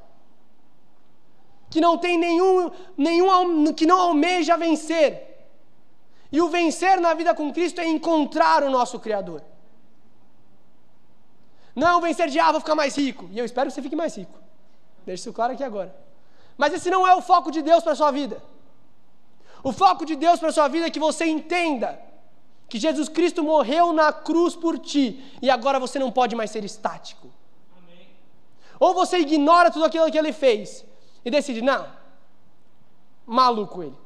Que 1.70 1.82
não 1.82 1.98
tem 1.98 2.18
nenhum, 2.18 2.72
nenhum 2.98 3.74
que 3.74 3.86
não 3.86 4.00
almeja 4.00 4.56
vencer, 4.56 5.10
e 6.32 6.42
o 6.42 6.48
vencer 6.48 7.02
na 7.02 7.14
vida 7.14 7.36
com 7.36 7.52
Cristo 7.52 7.82
é 7.82 7.86
encontrar 7.86 8.64
o 8.64 8.70
nosso 8.70 9.02
Criador. 9.02 9.42
Não 11.76 12.00
vencer 12.00 12.30
de, 12.30 12.40
ah, 12.40 12.54
vou 12.54 12.62
ficar 12.62 12.76
mais 12.76 12.96
rico. 12.98 13.30
E 13.34 13.38
eu 13.38 13.44
espero 13.44 13.68
que 13.68 13.74
você 13.74 13.82
fique 13.82 13.98
mais 13.98 14.16
rico. 14.16 14.47
Deixe 15.08 15.22
isso 15.22 15.32
claro 15.32 15.54
aqui 15.54 15.64
agora. 15.64 15.96
Mas 16.58 16.74
esse 16.74 16.90
não 16.90 17.08
é 17.08 17.16
o 17.16 17.22
foco 17.22 17.50
de 17.50 17.62
Deus 17.62 17.82
para 17.82 17.94
a 17.94 17.96
sua 17.96 18.12
vida. 18.12 18.44
O 19.64 19.72
foco 19.72 20.06
de 20.06 20.18
Deus 20.18 20.38
para 20.38 20.50
a 20.50 20.52
sua 20.52 20.68
vida 20.68 20.88
é 20.88 20.90
que 20.90 21.00
você 21.00 21.26
entenda 21.26 21.98
que 22.68 22.78
Jesus 22.78 23.08
Cristo 23.08 23.42
morreu 23.42 23.94
na 23.94 24.12
cruz 24.12 24.54
por 24.54 24.78
ti 24.78 25.06
e 25.42 25.50
agora 25.50 25.80
você 25.80 25.98
não 25.98 26.12
pode 26.12 26.36
mais 26.36 26.52
ser 26.52 26.66
estático. 26.66 27.30
Amém. 27.78 28.06
Ou 28.82 28.94
você 28.94 29.20
ignora 29.20 29.72
tudo 29.72 29.86
aquilo 29.86 30.12
que 30.12 30.18
ele 30.18 30.34
fez 30.34 30.86
e 31.24 31.32
decide, 31.32 31.62
não, 31.62 31.88
maluco 33.26 33.82
ele. 33.82 33.98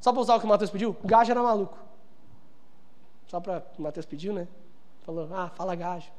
Só 0.00 0.12
para 0.12 0.22
usar 0.22 0.36
o 0.36 0.40
que 0.40 0.46
o 0.46 0.48
Mateus 0.48 0.70
pediu? 0.70 0.96
Gajo 1.04 1.30
era 1.30 1.42
maluco. 1.42 1.76
Só 3.26 3.38
para 3.38 3.62
o 3.78 3.82
Mateus 3.82 4.06
pediu, 4.06 4.32
né? 4.32 4.48
Falou, 5.04 5.28
ah, 5.34 5.50
fala 5.54 5.74
gajo. 5.74 6.10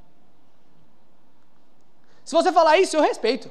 Se 2.24 2.36
você 2.36 2.52
falar 2.52 2.78
isso, 2.78 2.96
eu 2.96 3.02
respeito. 3.02 3.50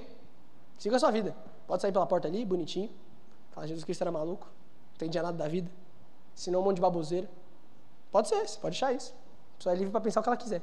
Siga 0.79 0.97
a 0.97 0.99
sua 0.99 1.11
vida. 1.11 1.37
Pode 1.67 1.83
sair 1.83 1.93
pela 1.93 2.07
porta 2.07 2.29
ali, 2.29 2.45
bonitinho. 2.45 2.91
Fala, 3.51 3.67
Jesus 3.67 3.85
Cristo 3.85 4.03
era 4.03 4.13
maluco. 4.13 4.47
Não 4.47 4.95
entendia 4.95 5.23
nada 5.23 5.37
da 5.37 5.49
vida. 5.49 5.71
Ensinou 6.35 6.63
um 6.63 6.65
monte 6.65 6.77
de 6.77 6.83
baboseira. 6.83 7.29
Pode 8.11 8.29
ser, 8.29 8.49
você 8.49 8.59
pode 8.59 8.77
achar 8.77 8.93
isso. 8.93 9.13
A 9.55 9.57
pessoa 9.59 9.75
é 9.75 9.77
livre 9.77 9.91
para 9.91 10.01
pensar 10.01 10.21
o 10.21 10.23
que 10.23 10.29
ela 10.29 10.37
quiser. 10.37 10.63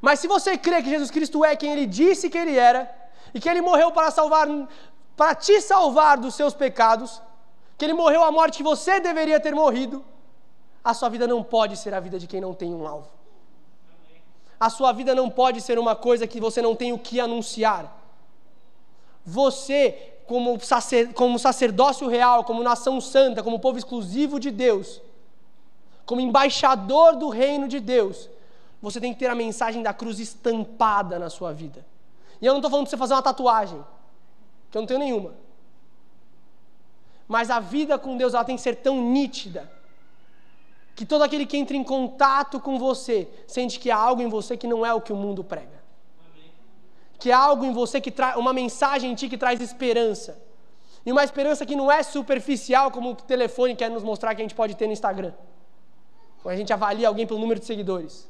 Mas 0.00 0.20
se 0.20 0.28
você 0.28 0.56
crê 0.56 0.82
que 0.82 0.90
Jesus 0.90 1.10
Cristo 1.10 1.44
é 1.44 1.56
quem 1.56 1.72
ele 1.72 1.86
disse 1.86 2.30
que 2.30 2.38
ele 2.38 2.56
era, 2.56 2.94
e 3.34 3.40
que 3.40 3.48
ele 3.48 3.60
morreu 3.60 3.90
para 3.92 4.10
salvar, 4.10 4.46
para 5.16 5.34
te 5.34 5.60
salvar 5.60 6.18
dos 6.18 6.34
seus 6.34 6.54
pecados, 6.54 7.20
que 7.76 7.84
ele 7.84 7.92
morreu 7.94 8.22
a 8.24 8.30
morte 8.30 8.58
que 8.58 8.62
você 8.62 9.00
deveria 9.00 9.38
ter 9.40 9.54
morrido, 9.54 10.04
a 10.82 10.94
sua 10.94 11.08
vida 11.08 11.26
não 11.26 11.42
pode 11.42 11.76
ser 11.76 11.92
a 11.94 12.00
vida 12.00 12.18
de 12.18 12.26
quem 12.26 12.40
não 12.40 12.54
tem 12.54 12.74
um 12.74 12.86
alvo. 12.86 13.08
A 14.58 14.68
sua 14.68 14.92
vida 14.92 15.14
não 15.14 15.30
pode 15.30 15.60
ser 15.60 15.78
uma 15.78 15.96
coisa 15.96 16.26
que 16.26 16.40
você 16.40 16.60
não 16.60 16.74
tem 16.74 16.92
o 16.92 16.98
que 16.98 17.18
anunciar. 17.18 17.99
Você, 19.24 20.14
como, 20.26 20.58
sacer, 20.60 21.12
como 21.12 21.38
sacerdócio 21.38 22.08
real, 22.08 22.44
como 22.44 22.62
nação 22.62 23.00
santa, 23.00 23.42
como 23.42 23.58
povo 23.58 23.78
exclusivo 23.78 24.40
de 24.40 24.50
Deus, 24.50 25.00
como 26.06 26.20
embaixador 26.20 27.16
do 27.16 27.28
reino 27.28 27.68
de 27.68 27.80
Deus, 27.80 28.28
você 28.82 29.00
tem 29.00 29.12
que 29.12 29.18
ter 29.18 29.26
a 29.26 29.34
mensagem 29.34 29.82
da 29.82 29.92
cruz 29.92 30.18
estampada 30.18 31.18
na 31.18 31.28
sua 31.28 31.52
vida. 31.52 31.84
E 32.40 32.46
eu 32.46 32.52
não 32.52 32.58
estou 32.58 32.70
falando 32.70 32.86
para 32.86 32.90
você 32.90 32.96
fazer 32.96 33.14
uma 33.14 33.22
tatuagem, 33.22 33.84
que 34.70 34.76
eu 34.76 34.82
não 34.82 34.86
tenho 34.86 35.00
nenhuma. 35.00 35.34
Mas 37.28 37.50
a 37.50 37.60
vida 37.60 37.98
com 37.98 38.16
Deus 38.16 38.34
ela 38.34 38.44
tem 38.44 38.56
que 38.56 38.62
ser 38.62 38.76
tão 38.76 39.00
nítida 39.00 39.70
que 40.96 41.06
todo 41.06 41.22
aquele 41.22 41.46
que 41.46 41.56
entra 41.56 41.76
em 41.76 41.84
contato 41.84 42.58
com 42.58 42.78
você 42.78 43.28
sente 43.46 43.78
que 43.78 43.90
há 43.90 43.96
algo 43.96 44.20
em 44.20 44.28
você 44.28 44.56
que 44.56 44.66
não 44.66 44.84
é 44.84 44.92
o 44.92 45.00
que 45.00 45.12
o 45.12 45.16
mundo 45.16 45.44
prega. 45.44 45.79
Que 47.20 47.30
há 47.30 47.38
algo 47.38 47.64
em 47.64 47.72
você 47.72 48.00
que 48.00 48.10
traz 48.10 48.36
uma 48.36 48.52
mensagem 48.52 49.12
em 49.12 49.14
ti 49.14 49.28
que 49.28 49.38
traz 49.38 49.60
esperança. 49.60 50.40
E 51.04 51.12
uma 51.12 51.22
esperança 51.22 51.64
que 51.64 51.76
não 51.76 51.90
é 51.90 52.02
superficial 52.02 52.90
como 52.90 53.10
o 53.10 53.14
telefone 53.14 53.76
quer 53.76 53.90
nos 53.90 54.02
mostrar 54.02 54.34
que 54.34 54.42
a 54.42 54.44
gente 54.44 54.54
pode 54.54 54.74
ter 54.74 54.86
no 54.86 54.92
Instagram. 54.92 55.32
Ou 56.42 56.50
a 56.50 56.56
gente 56.56 56.72
avalia 56.72 57.08
alguém 57.08 57.26
pelo 57.26 57.38
número 57.38 57.60
de 57.60 57.66
seguidores. 57.66 58.28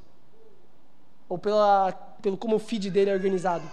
Ou 1.28 1.38
pela, 1.38 1.92
pelo 2.20 2.36
como 2.36 2.56
o 2.56 2.58
feed 2.58 2.90
dele 2.90 3.10
é 3.10 3.14
organizado. 3.14 3.64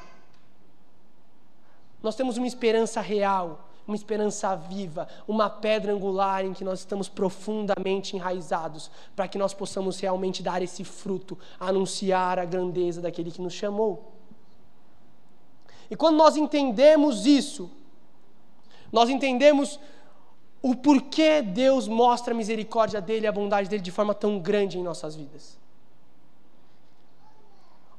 Nós 2.01 2.15
temos 2.15 2.37
uma 2.37 2.47
esperança 2.47 3.01
real 3.01 3.67
uma 3.87 3.95
esperança 3.95 4.53
viva, 4.53 5.07
uma 5.27 5.49
pedra 5.49 5.93
angular 5.93 6.43
em 6.43 6.53
que 6.53 6.63
nós 6.63 6.79
estamos 6.79 7.07
profundamente 7.07 8.15
enraizados, 8.17 8.91
para 9.15 9.27
que 9.27 9.37
nós 9.37 9.53
possamos 9.53 9.99
realmente 9.99 10.43
dar 10.43 10.61
esse 10.61 10.83
fruto, 10.83 11.37
anunciar 11.57 12.37
a 12.37 12.45
grandeza 12.45 13.01
daquele 13.01 13.31
que 13.31 13.41
nos 13.41 13.53
chamou. 13.53 14.16
E 15.89 15.95
quando 15.95 16.17
nós 16.17 16.35
entendemos 16.35 17.25
isso, 17.25 17.69
nós 18.91 19.09
entendemos 19.09 19.79
o 20.61 20.75
porquê 20.75 21.41
Deus 21.41 21.87
mostra 21.87 22.33
a 22.33 22.37
misericórdia 22.37 22.99
dele 22.99 23.25
e 23.25 23.27
a 23.27 23.31
bondade 23.31 23.69
dele 23.69 23.81
de 23.81 23.91
forma 23.91 24.13
tão 24.13 24.39
grande 24.39 24.77
em 24.77 24.83
nossas 24.83 25.15
vidas. 25.15 25.57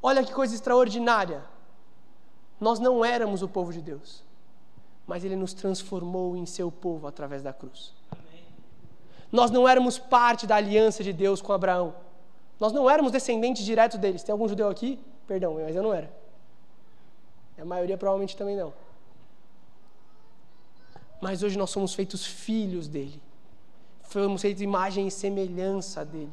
Olha 0.02 0.24
que 0.24 0.32
coisa 0.32 0.54
extraordinária. 0.54 1.42
Nós 2.60 2.78
não 2.78 3.04
éramos 3.04 3.42
o 3.42 3.48
povo 3.48 3.72
de 3.72 3.80
Deus, 3.80 4.24
mas 5.06 5.24
Ele 5.24 5.36
nos 5.36 5.54
transformou 5.54 6.36
em 6.36 6.46
seu 6.46 6.70
povo 6.70 7.06
através 7.06 7.42
da 7.42 7.52
cruz. 7.52 7.94
Nós 9.30 9.50
não 9.50 9.68
éramos 9.68 9.98
parte 9.98 10.46
da 10.46 10.56
aliança 10.56 11.04
de 11.04 11.12
Deus 11.12 11.40
com 11.40 11.52
Abraão. 11.52 11.94
Nós 12.58 12.72
não 12.72 12.88
éramos 12.88 13.12
descendentes 13.12 13.64
diretos 13.64 13.98
deles. 13.98 14.22
Tem 14.22 14.32
algum 14.32 14.48
judeu 14.48 14.68
aqui? 14.68 14.98
Perdão, 15.26 15.54
mas 15.54 15.76
eu 15.76 15.82
não 15.82 15.92
era. 15.92 16.10
A 17.60 17.64
maioria 17.64 17.98
provavelmente 17.98 18.36
também 18.36 18.56
não. 18.56 18.72
Mas 21.20 21.42
hoje 21.42 21.58
nós 21.58 21.70
somos 21.70 21.94
feitos 21.94 22.24
filhos 22.24 22.86
dele. 22.86 23.20
Fomos 24.02 24.40
feitos 24.40 24.62
imagem 24.62 25.06
e 25.06 25.10
semelhança 25.10 26.04
dele. 26.04 26.32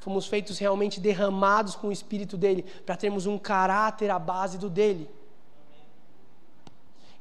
Fomos 0.00 0.26
feitos 0.26 0.58
realmente 0.58 1.00
derramados 1.00 1.76
com 1.76 1.88
o 1.88 1.92
espírito 1.92 2.36
dele, 2.36 2.64
para 2.84 2.96
termos 2.96 3.26
um 3.26 3.38
caráter 3.38 4.10
à 4.10 4.18
base 4.18 4.58
do 4.58 4.68
dele. 4.68 5.08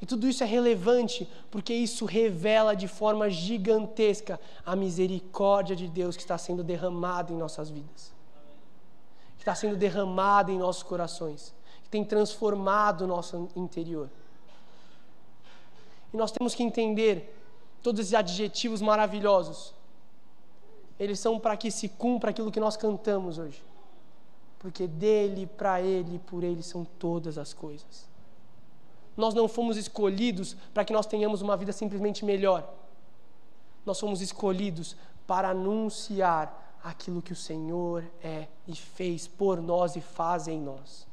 E 0.01 0.06
tudo 0.06 0.27
isso 0.27 0.43
é 0.43 0.47
relevante 0.47 1.30
porque 1.51 1.73
isso 1.73 2.06
revela 2.06 2.75
de 2.75 2.88
forma 2.88 3.30
gigantesca 3.30 4.39
a 4.65 4.75
misericórdia 4.75 5.75
de 5.75 5.88
Deus 5.88 6.15
que 6.15 6.23
está 6.23 6.39
sendo 6.39 6.63
derramada 6.63 7.32
em 7.32 7.38
nossas 7.38 7.69
vidas, 7.69 8.12
que 9.38 9.43
está 9.43 9.54
sendo 9.54 9.75
derramada 9.75 10.51
em 10.51 10.58
nossos 10.58 10.82
corações, 10.82 11.54
tem 11.91 12.06
transformado 12.06 13.01
o 13.01 13.08
nosso 13.08 13.49
interior. 13.56 14.10
E 16.13 16.17
nós 16.17 16.32
temos 16.32 16.56
que 16.56 16.63
entender 16.63 17.38
todos 17.84 17.99
esses 17.99 18.13
adjetivos 18.13 18.82
maravilhosos. 18.82 19.73
Eles 20.97 21.19
são 21.19 21.38
para 21.38 21.58
que 21.58 21.69
se 21.69 21.89
cumpra 21.89 22.32
aquilo 22.32 22.51
que 22.51 22.60
nós 22.60 22.77
cantamos 22.77 23.38
hoje. 23.38 23.62
Porque 24.58 24.88
dele, 24.88 25.45
para 25.45 25.82
ele, 25.82 26.19
por 26.19 26.43
ele 26.43 26.63
são 26.63 26.86
todas 26.97 27.38
as 27.38 27.54
coisas. 27.54 28.10
Nós 29.17 29.34
não 29.34 29.47
fomos 29.47 29.75
escolhidos 29.75 30.56
para 30.73 30.86
que 30.86 30.93
nós 30.93 31.06
tenhamos 31.06 31.41
uma 31.41 31.58
vida 31.58 31.73
simplesmente 31.73 32.23
melhor. 32.23 32.71
Nós 33.86 33.99
fomos 33.99 34.21
escolhidos 34.21 34.95
para 35.27 35.49
anunciar 35.49 36.80
aquilo 36.84 37.21
que 37.21 37.34
o 37.34 37.36
Senhor 37.36 38.04
é 38.23 38.47
e 38.67 38.75
fez 38.75 39.27
por 39.27 39.62
nós 39.62 39.95
e 39.95 40.01
faz 40.01 40.47
em 40.47 40.60
nós. 40.60 41.11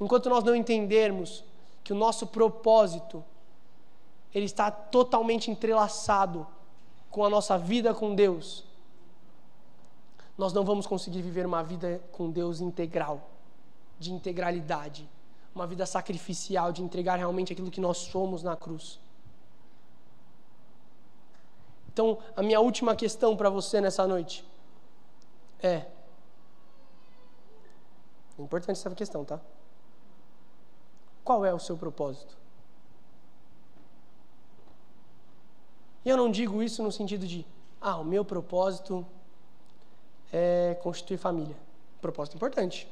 Enquanto 0.00 0.28
nós 0.28 0.44
não 0.44 0.54
entendermos 0.54 1.44
que 1.82 1.92
o 1.92 1.96
nosso 1.96 2.26
propósito 2.26 3.24
ele 4.34 4.46
está 4.46 4.70
totalmente 4.70 5.50
entrelaçado 5.50 6.46
com 7.10 7.24
a 7.24 7.30
nossa 7.30 7.56
vida 7.56 7.94
com 7.94 8.14
Deus, 8.14 8.64
nós 10.36 10.52
não 10.52 10.64
vamos 10.64 10.86
conseguir 10.86 11.22
viver 11.22 11.46
uma 11.46 11.62
vida 11.62 12.02
com 12.10 12.30
Deus 12.30 12.60
integral, 12.60 13.30
de 13.98 14.12
integralidade 14.12 15.08
uma 15.54 15.66
vida 15.66 15.86
sacrificial, 15.86 16.72
de 16.72 16.82
entregar 16.82 17.16
realmente 17.16 17.52
aquilo 17.52 17.70
que 17.70 17.80
nós 17.80 17.98
somos 17.98 18.42
na 18.42 18.56
cruz. 18.56 18.98
Então, 21.92 22.18
a 22.36 22.42
minha 22.42 22.60
última 22.60 22.96
questão 22.96 23.36
para 23.36 23.48
você 23.48 23.80
nessa 23.80 24.06
noite 24.06 24.44
é. 25.62 25.86
É 28.36 28.42
importante 28.42 28.72
essa 28.72 28.90
questão, 28.90 29.24
tá? 29.24 29.40
Qual 31.24 31.44
é 31.44 31.52
o 31.52 31.58
seu 31.58 31.76
propósito? 31.76 32.36
E 36.04 36.08
eu 36.08 36.16
não 36.16 36.30
digo 36.30 36.62
isso 36.62 36.82
no 36.82 36.92
sentido 36.92 37.26
de, 37.26 37.46
ah, 37.80 37.96
o 37.96 38.04
meu 38.04 38.24
propósito 38.24 39.04
é 40.30 40.78
constituir 40.82 41.16
família. 41.16 41.56
Propósito 42.02 42.36
importante. 42.36 42.86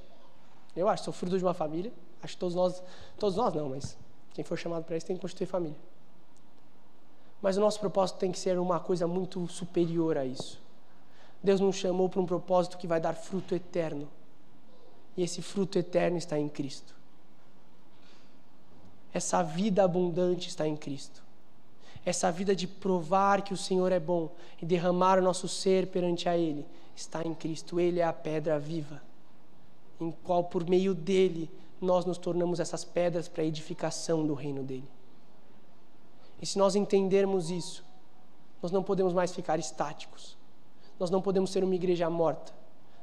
Eu 0.75 0.89
acho, 0.89 1.05
sou 1.05 1.13
fruto 1.13 1.37
de 1.37 1.45
uma 1.45 1.53
família, 1.53 1.93
Acho 2.23 2.35
que 2.35 2.41
todos 2.41 2.55
nós, 2.55 2.83
todos 3.19 3.37
nós 3.37 3.53
não, 3.53 3.71
mas 3.71 3.97
quem 4.33 4.45
for 4.45 4.57
chamado 4.57 4.85
para 4.85 4.97
isso 4.97 5.07
tem 5.07 5.17
que 5.17 5.23
constituir 5.23 5.47
família. 5.47 5.77
Mas 7.43 7.57
o 7.57 7.61
nosso 7.61 7.81
propósito 7.81 8.19
tem 8.19 8.31
que 8.31 8.39
ser 8.39 8.57
uma 8.59 8.79
coisa 8.79 9.07
muito 9.07 9.47
superior 9.49 10.17
a 10.17 10.25
isso. 10.25 10.63
Deus 11.43 11.61
nos 11.61 11.75
chamou 11.75 12.09
para 12.09 12.21
um 12.21 12.27
propósito 12.27 12.79
que 12.79 12.87
vai 12.87 13.01
dar 13.01 13.15
fruto 13.15 13.53
eterno. 13.53 14.09
E 15.17 15.25
esse 15.25 15.43
fruto 15.43 15.77
eterno 15.77 16.17
está 16.17 16.39
em 16.39 16.49
Cristo. 16.49 16.95
Essa 19.13 19.43
vida 19.43 19.85
abundante 19.85 20.49
está 20.49 20.67
em 20.67 20.77
Cristo. 20.77 21.23
Essa 22.05 22.33
vida 22.33 22.57
de 22.57 22.67
provar 22.67 23.43
que 23.43 23.55
o 23.55 23.57
Senhor 23.57 23.93
é 23.93 24.01
bom 24.01 24.31
e 24.61 24.67
derramar 24.67 25.19
o 25.19 25.23
nosso 25.23 25.47
ser 25.47 25.87
perante 25.89 26.29
a 26.29 26.37
Ele 26.37 26.67
está 26.97 27.23
em 27.23 27.35
Cristo. 27.35 27.79
Ele 27.79 28.01
é 28.01 28.05
a 28.05 28.13
pedra 28.13 28.59
viva, 28.59 29.01
em 30.01 30.11
qual 30.25 30.45
por 30.45 30.69
meio 30.69 30.95
dele 30.95 31.51
nós 31.81 32.05
nos 32.05 32.19
tornamos 32.19 32.61
essas 32.61 32.85
pedras 32.85 33.29
para 33.29 33.43
a 33.43 33.47
edificação 33.47 34.27
do 34.27 34.35
reino 34.35 34.63
dele. 34.63 34.89
E 36.41 36.47
se 36.47 36.59
nós 36.59 36.75
entendermos 36.75 37.51
isso, 37.51 37.85
nós 38.61 38.73
não 38.73 38.83
podemos 38.83 39.13
mais 39.13 39.33
ficar 39.33 39.59
estáticos. 39.59 40.37
Nós 40.99 41.11
não 41.11 41.23
podemos 41.23 41.51
ser 41.51 41.63
uma 41.63 41.75
igreja 41.75 42.09
morta. 42.09 42.53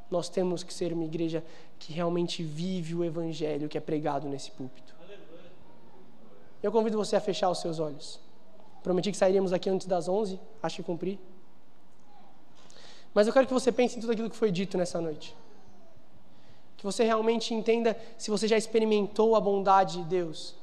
Nós 0.10 0.28
temos 0.30 0.64
que 0.64 0.74
ser 0.74 0.92
uma 0.92 1.06
igreja 1.06 1.44
que 1.78 1.94
realmente 1.94 2.44
vive 2.44 2.96
o 2.96 3.04
evangelho 3.04 3.70
que 3.70 3.78
é 3.78 3.82
pregado 3.82 4.28
nesse 4.28 4.52
púlpito. 4.52 4.99
Eu 6.62 6.72
convido 6.72 6.98
você 6.98 7.16
a 7.16 7.22
fechar 7.22 7.50
os 7.50 7.60
seus 7.60 7.80
olhos. 7.80 8.20
Prometi 8.84 9.12
que 9.12 9.18
sairíamos 9.18 9.54
aqui 9.54 9.70
antes 9.70 9.88
das 9.88 10.08
11, 10.08 10.40
acho 10.62 10.76
que 10.78 10.84
cumpri. 10.84 11.20
Mas 13.14 13.28
eu 13.28 13.34
quero 13.34 13.48
que 13.48 13.54
você 13.54 13.72
pense 13.72 13.98
em 13.98 14.02
tudo 14.02 14.12
aquilo 14.12 14.30
que 14.30 14.36
foi 14.36 14.52
dito 14.52 14.78
nessa 14.78 15.02
noite 15.02 15.36
que 16.80 16.86
você 16.86 17.04
realmente 17.04 17.54
entenda 17.54 18.00
se 18.18 18.32
você 18.32 18.48
já 18.48 18.58
experimentou 18.58 19.36
a 19.36 19.42
bondade 19.42 19.98
de 19.98 20.04
Deus, 20.06 20.56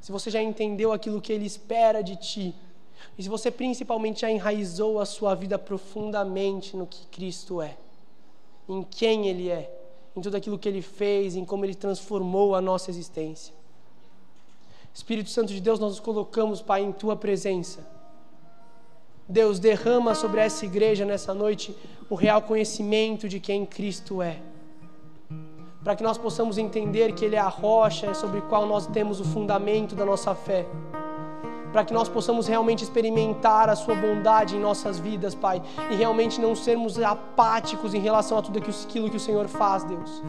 se 0.00 0.12
você 0.12 0.30
já 0.30 0.40
entendeu 0.40 0.92
aquilo 0.92 1.20
que 1.20 1.32
Ele 1.32 1.44
espera 1.44 2.02
de 2.02 2.14
ti, 2.14 2.54
e 3.18 3.22
se 3.24 3.28
você 3.28 3.50
principalmente 3.50 4.20
já 4.20 4.30
enraizou 4.30 5.00
a 5.00 5.04
sua 5.04 5.34
vida 5.34 5.58
profundamente 5.58 6.76
no 6.76 6.86
que 6.86 7.04
Cristo 7.08 7.60
é, 7.60 7.76
em 8.68 8.84
quem 8.84 9.26
Ele 9.26 9.50
é, 9.50 9.68
em 10.16 10.20
tudo 10.20 10.36
aquilo 10.36 10.56
que 10.56 10.68
Ele 10.68 10.82
fez, 10.82 11.34
em 11.34 11.44
como 11.44 11.64
Ele 11.64 11.74
transformou 11.74 12.54
a 12.54 12.60
nossa 12.60 12.88
existência. 12.88 13.52
Espírito 14.98 15.30
Santo 15.30 15.52
de 15.52 15.60
Deus, 15.60 15.78
nós 15.78 15.92
nos 15.92 16.00
colocamos, 16.00 16.60
Pai, 16.60 16.82
em 16.82 16.92
Tua 16.92 17.14
presença. 17.14 17.86
Deus, 19.28 19.58
derrama 19.58 20.14
sobre 20.14 20.40
essa 20.40 20.64
igreja 20.64 21.04
nessa 21.04 21.32
noite 21.32 21.76
o 22.10 22.14
real 22.14 22.42
conhecimento 22.42 23.28
de 23.28 23.38
quem 23.38 23.64
Cristo 23.64 24.20
é 24.20 24.40
para 25.88 25.94
que 25.96 26.02
nós 26.02 26.18
possamos 26.18 26.58
entender 26.58 27.12
que 27.12 27.24
Ele 27.24 27.36
é 27.36 27.38
a 27.38 27.48
rocha 27.48 28.12
sobre 28.12 28.40
a 28.40 28.42
qual 28.42 28.66
nós 28.66 28.86
temos 28.86 29.20
o 29.20 29.24
fundamento 29.24 29.94
da 29.94 30.04
nossa 30.04 30.34
fé, 30.34 30.66
para 31.72 31.82
que 31.84 31.94
nós 31.94 32.08
possamos 32.08 32.46
realmente 32.46 32.82
experimentar 32.84 33.70
a 33.70 33.76
Sua 33.76 33.94
bondade 33.94 34.56
em 34.56 34.60
nossas 34.60 34.98
vidas, 34.98 35.34
Pai, 35.34 35.62
e 35.90 35.94
realmente 35.94 36.40
não 36.40 36.54
sermos 36.54 37.00
apáticos 37.00 37.94
em 37.94 38.00
relação 38.00 38.36
a 38.36 38.42
tudo 38.42 38.58
aquilo 38.58 39.08
que 39.08 39.16
o 39.16 39.20
Senhor 39.20 39.48
faz, 39.48 39.84
Deus. 39.84 40.22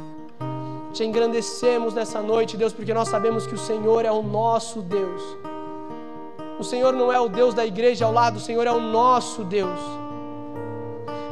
Te 0.94 1.04
engrandecemos 1.04 1.94
nessa 1.94 2.22
noite, 2.22 2.58
Deus, 2.58 2.74
porque 2.74 2.94
nós 2.94 3.10
sabemos 3.10 3.46
que 3.46 3.54
o 3.54 3.58
Senhor 3.58 4.06
é 4.06 4.12
o 4.12 4.22
nosso 4.22 4.82
Deus. 4.82 5.22
O 6.60 6.64
Senhor 6.64 6.94
não 6.94 7.12
é 7.12 7.20
o 7.20 7.30
Deus 7.30 7.54
da 7.54 7.66
igreja 7.66 8.06
ao 8.06 8.12
lado, 8.12 8.38
o 8.38 8.40
Senhor 8.40 8.66
é 8.68 8.72
o 8.72 8.80
nosso 8.80 9.44
Deus 9.44 9.80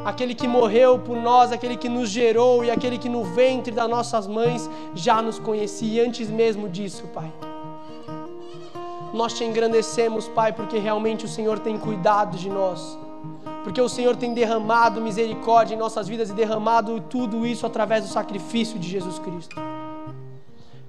aquele 0.07 0.33
que 0.33 0.47
morreu 0.47 0.97
por 0.97 1.17
nós, 1.17 1.51
aquele 1.51 1.75
que 1.75 1.89
nos 1.89 2.09
gerou 2.09 2.63
e 2.63 2.71
aquele 2.71 2.97
que 2.97 3.09
no 3.09 3.25
ventre 3.25 3.73
das 3.73 3.89
nossas 3.89 4.25
mães 4.25 4.69
já 4.95 5.21
nos 5.21 5.37
conhecia 5.37 6.05
antes 6.05 6.29
mesmo 6.29 6.69
disso, 6.69 7.03
Pai. 7.13 7.29
Nós 9.13 9.33
te 9.33 9.43
engrandecemos, 9.43 10.29
Pai, 10.29 10.53
porque 10.53 10.77
realmente 10.77 11.25
o 11.25 11.27
Senhor 11.27 11.59
tem 11.59 11.77
cuidado 11.77 12.37
de 12.37 12.49
nós, 12.49 12.97
porque 13.67 13.81
o 13.81 13.89
Senhor 13.89 14.15
tem 14.15 14.33
derramado 14.33 15.01
misericórdia 15.01 15.75
em 15.75 15.77
nossas 15.77 16.07
vidas 16.07 16.29
e 16.29 16.33
derramado 16.33 17.01
tudo 17.01 17.45
isso 17.45 17.65
através 17.65 18.01
do 18.01 18.09
sacrifício 18.09 18.79
de 18.79 18.87
Jesus 18.87 19.19
Cristo. 19.19 19.57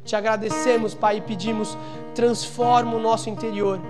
Te 0.05 0.14
agradecemos, 0.14 0.95
Pai, 0.95 1.17
e 1.17 1.21
pedimos, 1.21 1.77
transforma 2.15 2.94
o 2.94 3.00
nosso 3.00 3.29
interior 3.29 3.81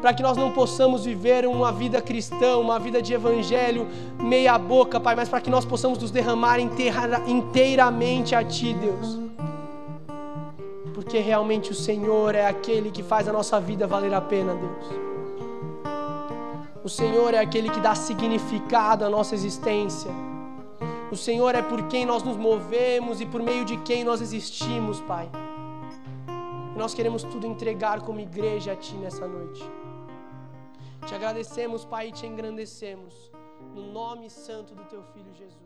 para 0.00 0.14
que 0.14 0.22
nós 0.22 0.38
não 0.38 0.52
possamos 0.52 1.04
viver 1.04 1.46
uma 1.46 1.70
vida 1.70 2.00
cristã, 2.00 2.56
uma 2.56 2.78
vida 2.78 3.02
de 3.02 3.12
evangelho 3.12 3.86
meia 4.18 4.56
boca, 4.56 4.98
Pai, 4.98 5.14
mas 5.14 5.28
para 5.28 5.42
que 5.42 5.50
nós 5.50 5.66
possamos 5.66 5.98
nos 5.98 6.10
derramar 6.10 6.58
inteiramente 6.58 8.34
a 8.34 8.42
Ti, 8.42 8.72
Deus. 8.72 9.20
Porque 10.94 11.18
realmente 11.18 11.72
o 11.72 11.74
Senhor 11.74 12.34
é 12.34 12.46
aquele 12.46 12.90
que 12.90 13.02
faz 13.02 13.28
a 13.28 13.32
nossa 13.34 13.60
vida 13.60 13.86
valer 13.86 14.14
a 14.14 14.20
pena, 14.22 14.54
Deus. 14.54 15.11
O 16.84 16.88
Senhor 16.88 17.32
é 17.32 17.38
aquele 17.38 17.70
que 17.70 17.80
dá 17.80 17.94
significado 17.94 19.04
à 19.04 19.08
nossa 19.08 19.34
existência. 19.36 20.10
O 21.12 21.16
Senhor 21.16 21.54
é 21.54 21.62
por 21.62 21.86
quem 21.86 22.04
nós 22.04 22.24
nos 22.24 22.36
movemos 22.36 23.20
e 23.20 23.26
por 23.26 23.40
meio 23.40 23.64
de 23.64 23.76
quem 23.78 24.02
nós 24.02 24.20
existimos, 24.20 25.00
Pai. 25.02 25.30
E 26.74 26.78
nós 26.78 26.92
queremos 26.92 27.22
tudo 27.22 27.46
entregar 27.46 28.00
como 28.00 28.18
igreja 28.18 28.72
a 28.72 28.76
Ti 28.76 28.94
nessa 28.94 29.28
noite. 29.28 29.62
Te 31.06 31.14
agradecemos, 31.14 31.84
Pai, 31.84 32.08
e 32.08 32.12
te 32.12 32.26
engrandecemos. 32.26 33.30
No 33.74 33.92
nome 33.92 34.28
santo 34.28 34.74
do 34.74 34.84
Teu 34.84 35.02
Filho 35.12 35.32
Jesus. 35.34 35.61